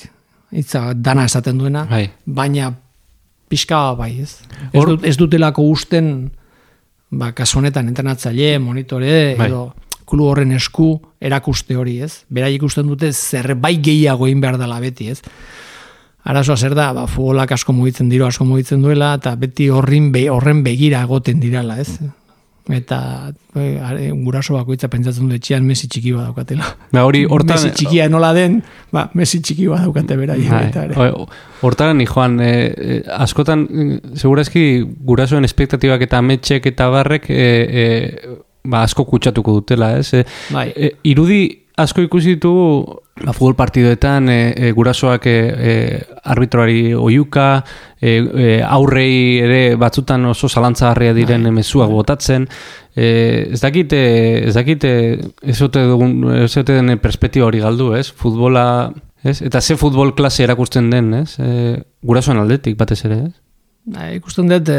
[0.53, 2.05] itza dana esaten duena, bai.
[2.27, 2.73] baina
[3.49, 4.37] pixka bai, ez?
[4.73, 6.31] Ez, dut, ez dutelako usten
[7.11, 9.49] ba, kasonetan entrenatzaile, monitore, bai.
[9.49, 9.71] edo
[10.09, 10.95] kulu horren esku
[11.25, 12.25] erakuste hori, ez?
[12.33, 15.23] Berai ikusten dute zerbait gehiago egin behar dela beti, ez?
[16.29, 20.27] Arazoa zer da, ba, futbolak asko mugitzen dira, asko mugitzen duela, eta beti horren, be,
[20.31, 21.97] horren begira egoten dirala, ez?
[22.71, 26.69] Eta e, guraso bakoitza pentsatzen du etxean Messi txiki bat daukatela.
[26.93, 28.61] Ba, hori hortan Messi txikia nola den,
[28.95, 31.11] ba Messi txiki bat daukate beraien bai, eta ere.
[31.63, 33.67] Hortan ni Juan, e, askotan
[34.15, 34.67] segurazki
[35.09, 37.43] gurasoen espektatibak eta ametxek eta barrek e,
[37.83, 40.13] e, ba, asko kutsatuko dutela, ez?
[40.15, 40.69] E, bai.
[40.77, 41.43] E, irudi
[41.83, 42.53] asko ikusi ditu
[43.23, 45.75] ba, futbol partidoetan e, e, gurasoak e, e,
[46.33, 47.47] arbitroari oiuka,
[48.01, 51.55] e, e, aurrei ere batzutan oso zalantzagarria diren bai.
[51.61, 52.49] mezuak botatzen.
[52.95, 53.07] E,
[53.53, 54.03] ez dakite,
[54.49, 54.93] ez dakite,
[55.43, 58.09] ez ote, dugun, ez ote den perspektiba hori galdu, ez?
[58.11, 59.39] Futbola Ez?
[59.43, 61.37] Eta ze futbol klase erakusten den, ez?
[61.39, 63.35] E, gurasoan aldetik batez ere, ez?
[63.87, 64.71] Ba, ikusten dut,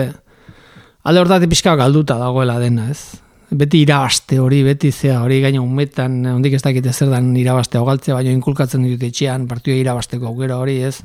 [1.03, 3.21] alde hortatik pixka galduta dagoela dena, ez?
[3.53, 8.15] Beti irabaste hori, beti zea hori gaina umetan, ondik ez dakite zer dan irabaste galtzea,
[8.17, 10.95] baina inkulkatzen dut etxean, partioa irabasteko aukera hori, ez?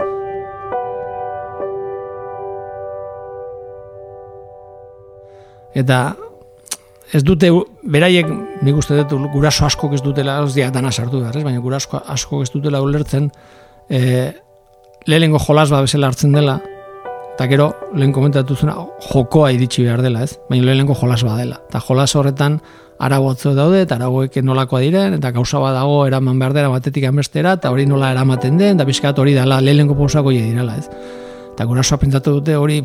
[5.76, 5.98] Eta
[7.12, 7.52] ez dute,
[7.84, 8.32] beraiek,
[8.64, 11.44] nik uste dut, guraso asko ez dutela, ez dira dana sartu behar, ez?
[11.44, 13.28] baina guraso asko ez dutela ulertzen,
[13.92, 14.32] e,
[15.04, 16.58] lehenengo jolas bat bezala hartzen dela,
[17.38, 18.72] eta gero, lehen komentatu zuna,
[19.12, 20.40] jokoa iritsi behar dela, ez?
[20.50, 21.60] Baina lehenengo jolas bat dela.
[21.68, 22.56] Eta jolas horretan,
[22.98, 27.52] aragotzo daude, eta aragoek nolakoa diren, eta gauza bat dago eraman behar dela batetik amestera,
[27.60, 30.90] eta hori nola eramaten den, eta bizkat hori dela lehenengo pausako direla, ez?
[31.52, 32.82] Eta gurasoa pentsatu dute hori,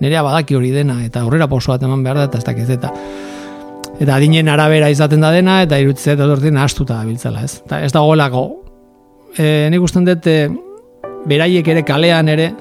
[0.00, 2.96] nerea badaki hori dena, eta aurrera pauso bat eman behar da, eta ez dakiz eta
[4.00, 7.60] eta adinen arabera izaten da dena, eta irutzea eta dortzen astuta biltzela, ez?
[7.66, 8.48] Eta ez dagoelako,
[9.36, 10.48] e, nik usten dut, e,
[11.28, 12.54] beraiek ere kalean ere,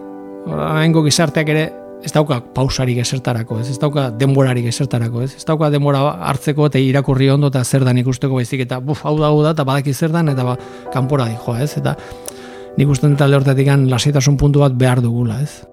[0.52, 1.64] haingo gizarteak ere,
[2.04, 6.82] ez dauka pausarik esertarako, ez, ez dauka denborarik esertarako, ez, ez dauka denbora hartzeko eta
[6.82, 9.94] irakurri ondo eta zer dan ikusteko baizik, eta buf, hau da, hau da, eta badaki
[9.94, 10.58] zer dan, eta ba,
[10.94, 11.96] kanpora di joa, ez, eta
[12.78, 15.64] nik usten talde hortatik lasaitasun puntu bat behar dugula, ez.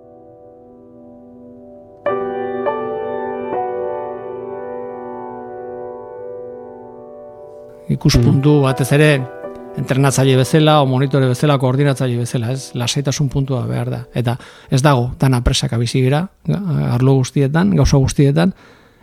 [7.90, 8.62] ikuspuntu mm.
[8.62, 9.39] batez ere
[9.78, 12.72] entrenatzaile bezala o monitore bezala koordinatzaile bezala, ez?
[12.74, 14.02] Lasaitasun puntua behar da.
[14.14, 14.36] Eta
[14.70, 18.54] ez dago dana presaka bizi arlo guztietan, gauza guztietan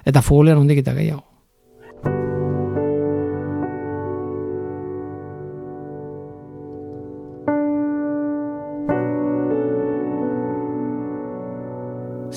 [0.06, 1.24] eta futbolean hondik eta gehiago.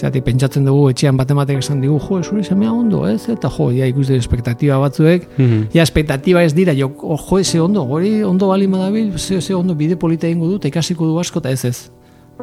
[0.01, 3.27] Zerati pentsatzen dugu etxean batematek esan digu, jo, zure semea ondo, ez?
[3.29, 7.85] Eta jo, ja ikusten espektatiba batzuek, mm ja espektatiba ez dira, jo, jo, ze ondo,
[7.85, 11.51] gori ondo bali madabil, ze, ze ondo bide polita ingo dut, ikasiko du asko, eta
[11.51, 11.91] ez ez.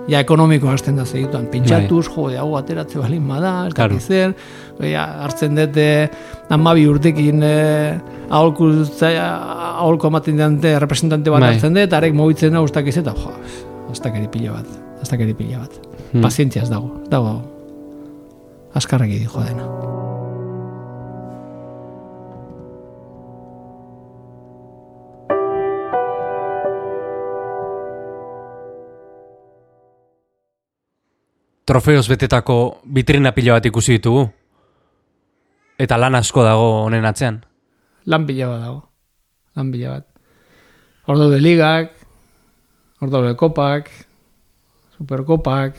[0.07, 3.97] Ja, ekonomiko hasten da segituan, pentsatuz, jo, hau ateratze balin bada, ez claro.
[3.99, 4.35] zer,
[4.85, 5.89] ja, hartzen dute,
[6.53, 7.97] amabi urtekin, eh,
[8.29, 8.69] aholku,
[9.01, 11.55] aholko amaten dante, representante bat bai.
[11.55, 13.33] hartzen dut, arek mobitzen da, ustak ez, eta jo,
[13.91, 16.21] ez da pila bat, ez da pila bat hmm.
[16.21, 17.37] pazientzia ez dago, dago
[18.77, 19.65] askarrak dijo dena.
[31.67, 34.23] Trofeos betetako bitrina pila bat ikusi ditugu.
[35.77, 37.41] Eta lan asko dago honen atzean.
[38.07, 38.81] Lan pila bat dago.
[39.57, 40.05] Lan pila bat.
[41.11, 41.91] Ordo de ligak,
[43.03, 43.91] ordo de kopak,
[44.95, 45.75] superkopak,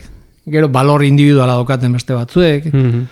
[0.53, 3.07] gero balor individuala daukaten beste batzuek, mm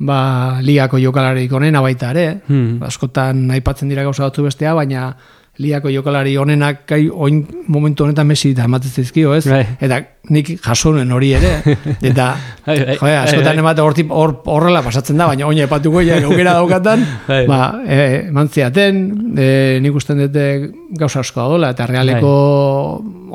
[0.00, 5.10] ba, liako jokalari onena baita ere, mm askotan aipatzen dira gauza batzu bestea, baina
[5.60, 9.44] liako jokalari onenak kai, oin momentu honetan mesi eta ematen zizkio, ez?
[9.48, 9.74] Right.
[9.82, 9.98] Eta
[10.32, 11.50] nik jasonen hori ere,
[12.10, 12.30] eta
[12.64, 12.96] bai, bai.
[12.96, 17.04] joe, askotan emate hor, horrela pasatzen da, baina oina epatuko ja gaukera daukatan,
[17.50, 18.00] ba, e,
[18.32, 19.04] mantziaten,
[19.36, 19.50] e,
[19.84, 20.46] nik usten dute
[20.96, 22.32] gauza asko da eta realeko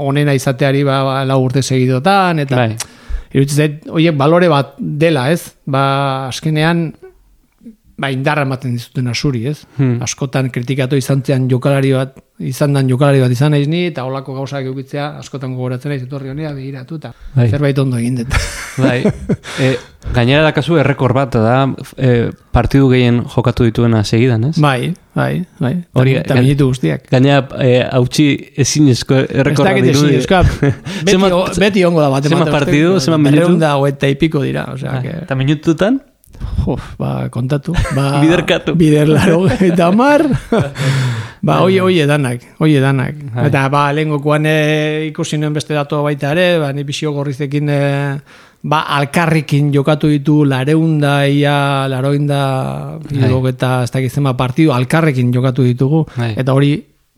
[0.01, 2.69] onena izateari ba, ba, lau urte segidotan, eta
[3.35, 5.55] iruditzen zait, oiek balore bat dela, ez?
[5.67, 5.83] Ba,
[6.29, 6.87] askenean,
[7.97, 9.61] ba, indarra ematen dizuten asuri, ez?
[9.77, 9.97] Hmm.
[10.03, 14.35] Askotan kritikatu izan zean jokalari bat, izan dan jokalari bat izan naiz ni, eta holako
[14.35, 17.47] gauzak eukitzea, askotan gogoratzen naiz, etorri honera begiratu, eta bai.
[17.47, 18.39] zerbait ondo egin dut.
[18.81, 19.01] Bai.
[19.55, 19.69] E,
[20.11, 21.61] gainera dakazu errekor bat, da,
[21.95, 22.09] e,
[22.51, 24.57] partidu gehien jokatu dituena segidan, ez?
[24.59, 25.71] Bai, bai, bai.
[25.95, 27.05] Hori, eta minitu guztiak.
[27.07, 28.25] Gainera, e, hautsi
[28.59, 30.17] ezin esko errekor bat dirudi.
[30.19, 30.27] Ez
[31.07, 31.21] beti,
[31.63, 32.27] beti ongo da bat.
[32.27, 33.45] Zema partidu, zema minutu?
[33.45, 34.99] Berreunda eta ipiko dira, osea.
[34.99, 36.01] Ah, eta minututan?
[36.65, 37.75] Uf, ba, kontatu.
[37.95, 38.75] Ba, Biderkatu.
[38.77, 40.25] Bider laro eta mar.
[41.45, 43.19] ba, oi, oi edanak, oi edanak.
[43.35, 43.47] Hai.
[43.49, 44.57] Eta, ba, lehen gokuan e,
[45.11, 47.79] ikusi nuen beste datu baita ere, ba, ni bisio gorrizekin, e,
[48.65, 52.41] ba, alkarrikin jokatu ditu lareunda, ia, laroinda,
[53.51, 56.05] eta ez dakit zema partidu, alkarrekin jokatu ditugu.
[56.17, 56.33] Hai.
[56.41, 56.73] Eta hori,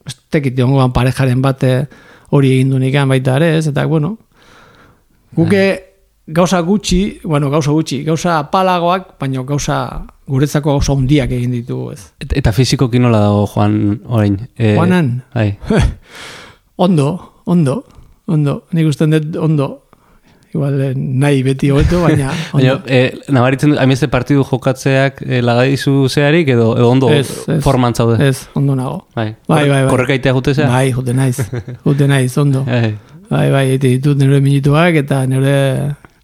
[0.08, 1.74] ez tekit ongoan parejaren bate
[2.36, 3.68] hori egin du baita ere, ez?
[3.68, 4.18] Eta, bueno,
[5.36, 5.87] guke,
[6.28, 12.12] gauza gutxi, bueno, gauza gutxi, gauza apalagoak, baina gauza guretzako gauza hundiak egin ditugu, ez.
[12.20, 14.38] Et, eta fiziko kinola dago, Juan, orain?
[14.58, 15.22] E, Juanan?
[15.34, 15.54] Bai.
[16.88, 17.10] ondo,
[17.46, 17.84] ondo,
[18.28, 19.74] ondo, nik usten dut ondo.
[20.56, 22.76] Igual, eh, nahi beti hobeto, baina ondo.
[22.76, 27.60] Baina, eh, nabaritzen dut, hainbeste partidu jokatzeak eh, lagaizu zeharik, edo, edo ondo ez, ez,
[27.64, 28.20] forman zaude?
[28.28, 29.06] Ez, ondo nago.
[29.16, 29.70] Bai, bai, bai.
[29.84, 29.92] bai.
[29.92, 30.68] Korrekaitea jute zea?
[30.72, 31.38] Bai, jute naiz,
[31.88, 32.64] jute naiz, ondo.
[32.68, 32.98] Bai,
[33.30, 35.56] bai, bai, ditut nire minutuak, eta nire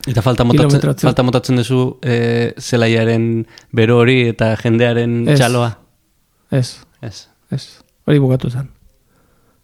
[0.10, 5.70] Eta falta motatzen, falta motatzen duzu e, zelaiaren bero hori eta jendearen es, txaloa?
[6.52, 6.68] Ez.
[7.02, 7.28] Ez.
[7.54, 7.64] Ez.
[8.08, 8.68] Hori bukatu zen.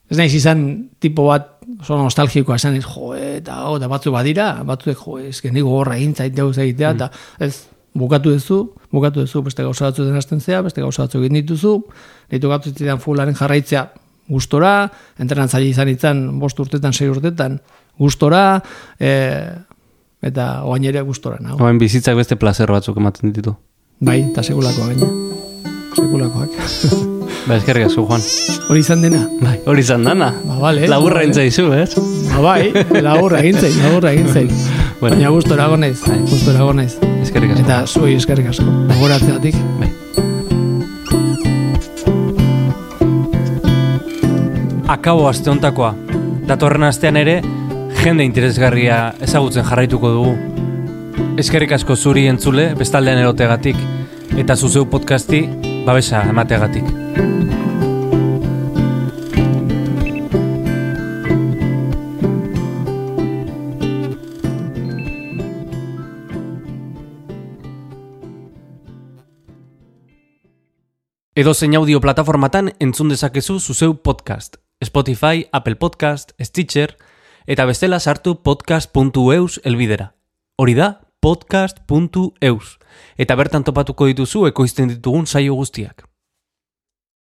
[0.09, 0.61] ez naiz izan
[0.99, 5.37] tipo bat oso nostalgikoa esan ez, jo, eta, oh, eta batzu badira, batzuek, jo, ez
[5.43, 7.09] gendigo horra egin zait deuz egitea, eta
[7.45, 7.67] ez,
[7.99, 8.59] bukatu duzu,
[8.91, 11.75] bukatu duzu, beste gauza batzu den hasten zea, beste gauza batzu egin dituzu,
[12.31, 13.85] ditu gatu zidan fularen jarraitzea
[14.29, 14.73] gustora,
[15.21, 17.57] entrenatzaile izan izan bost urtetan, sei urtetan,
[17.99, 18.43] gustora,
[18.99, 19.09] e,
[20.24, 21.63] eta oain ere gustora, nago.
[21.63, 23.55] Oain bizitzak beste placer batzuk ematen ditu.
[23.99, 25.07] Bai, eta sekulakoa gaina.
[25.95, 26.49] Sekulakoak.
[27.47, 28.22] Ba, eskerrik asko, Juan.
[28.70, 29.24] Hori izan dena.
[29.41, 30.28] Bai, hori izan dana.
[30.45, 30.88] Ba, vale.
[30.91, 31.95] Laburra Ba, entzaizu, ez?
[32.30, 34.51] Ba, bai, laburra egin zain, laburra egin zain.
[34.99, 35.15] Bueno.
[35.15, 36.17] Baina gustora gonez, Bai.
[36.28, 36.97] gustora gonez.
[37.24, 37.63] Eskerrik asko.
[37.63, 38.65] Eta zuei eskerrik asko.
[38.89, 39.55] Laboratzeatik.
[39.80, 39.88] Bai.
[44.91, 45.93] Akabo aste hontakoa.
[46.49, 47.38] Datorren astean ere,
[47.99, 50.35] jende interesgarria ezagutzen jarraituko dugu.
[51.39, 53.75] Eskerrik asko zuri entzule, bestaldean erotegatik,
[54.39, 55.41] eta zuzeu podcasti
[55.87, 56.87] babesa emategatik.
[71.39, 74.57] Edo zein audio plataformatan entzun dezakezu zuzeu podcast.
[74.83, 76.95] Spotify, Apple Podcast, Stitcher,
[77.49, 80.13] eta bestela sartu podcast.eus elbidera.
[80.61, 80.89] Hori da,
[81.19, 82.77] podcast.eus.
[83.17, 86.09] Eta bertan topatuko dituzu ekoizten ditugun saio guztiak.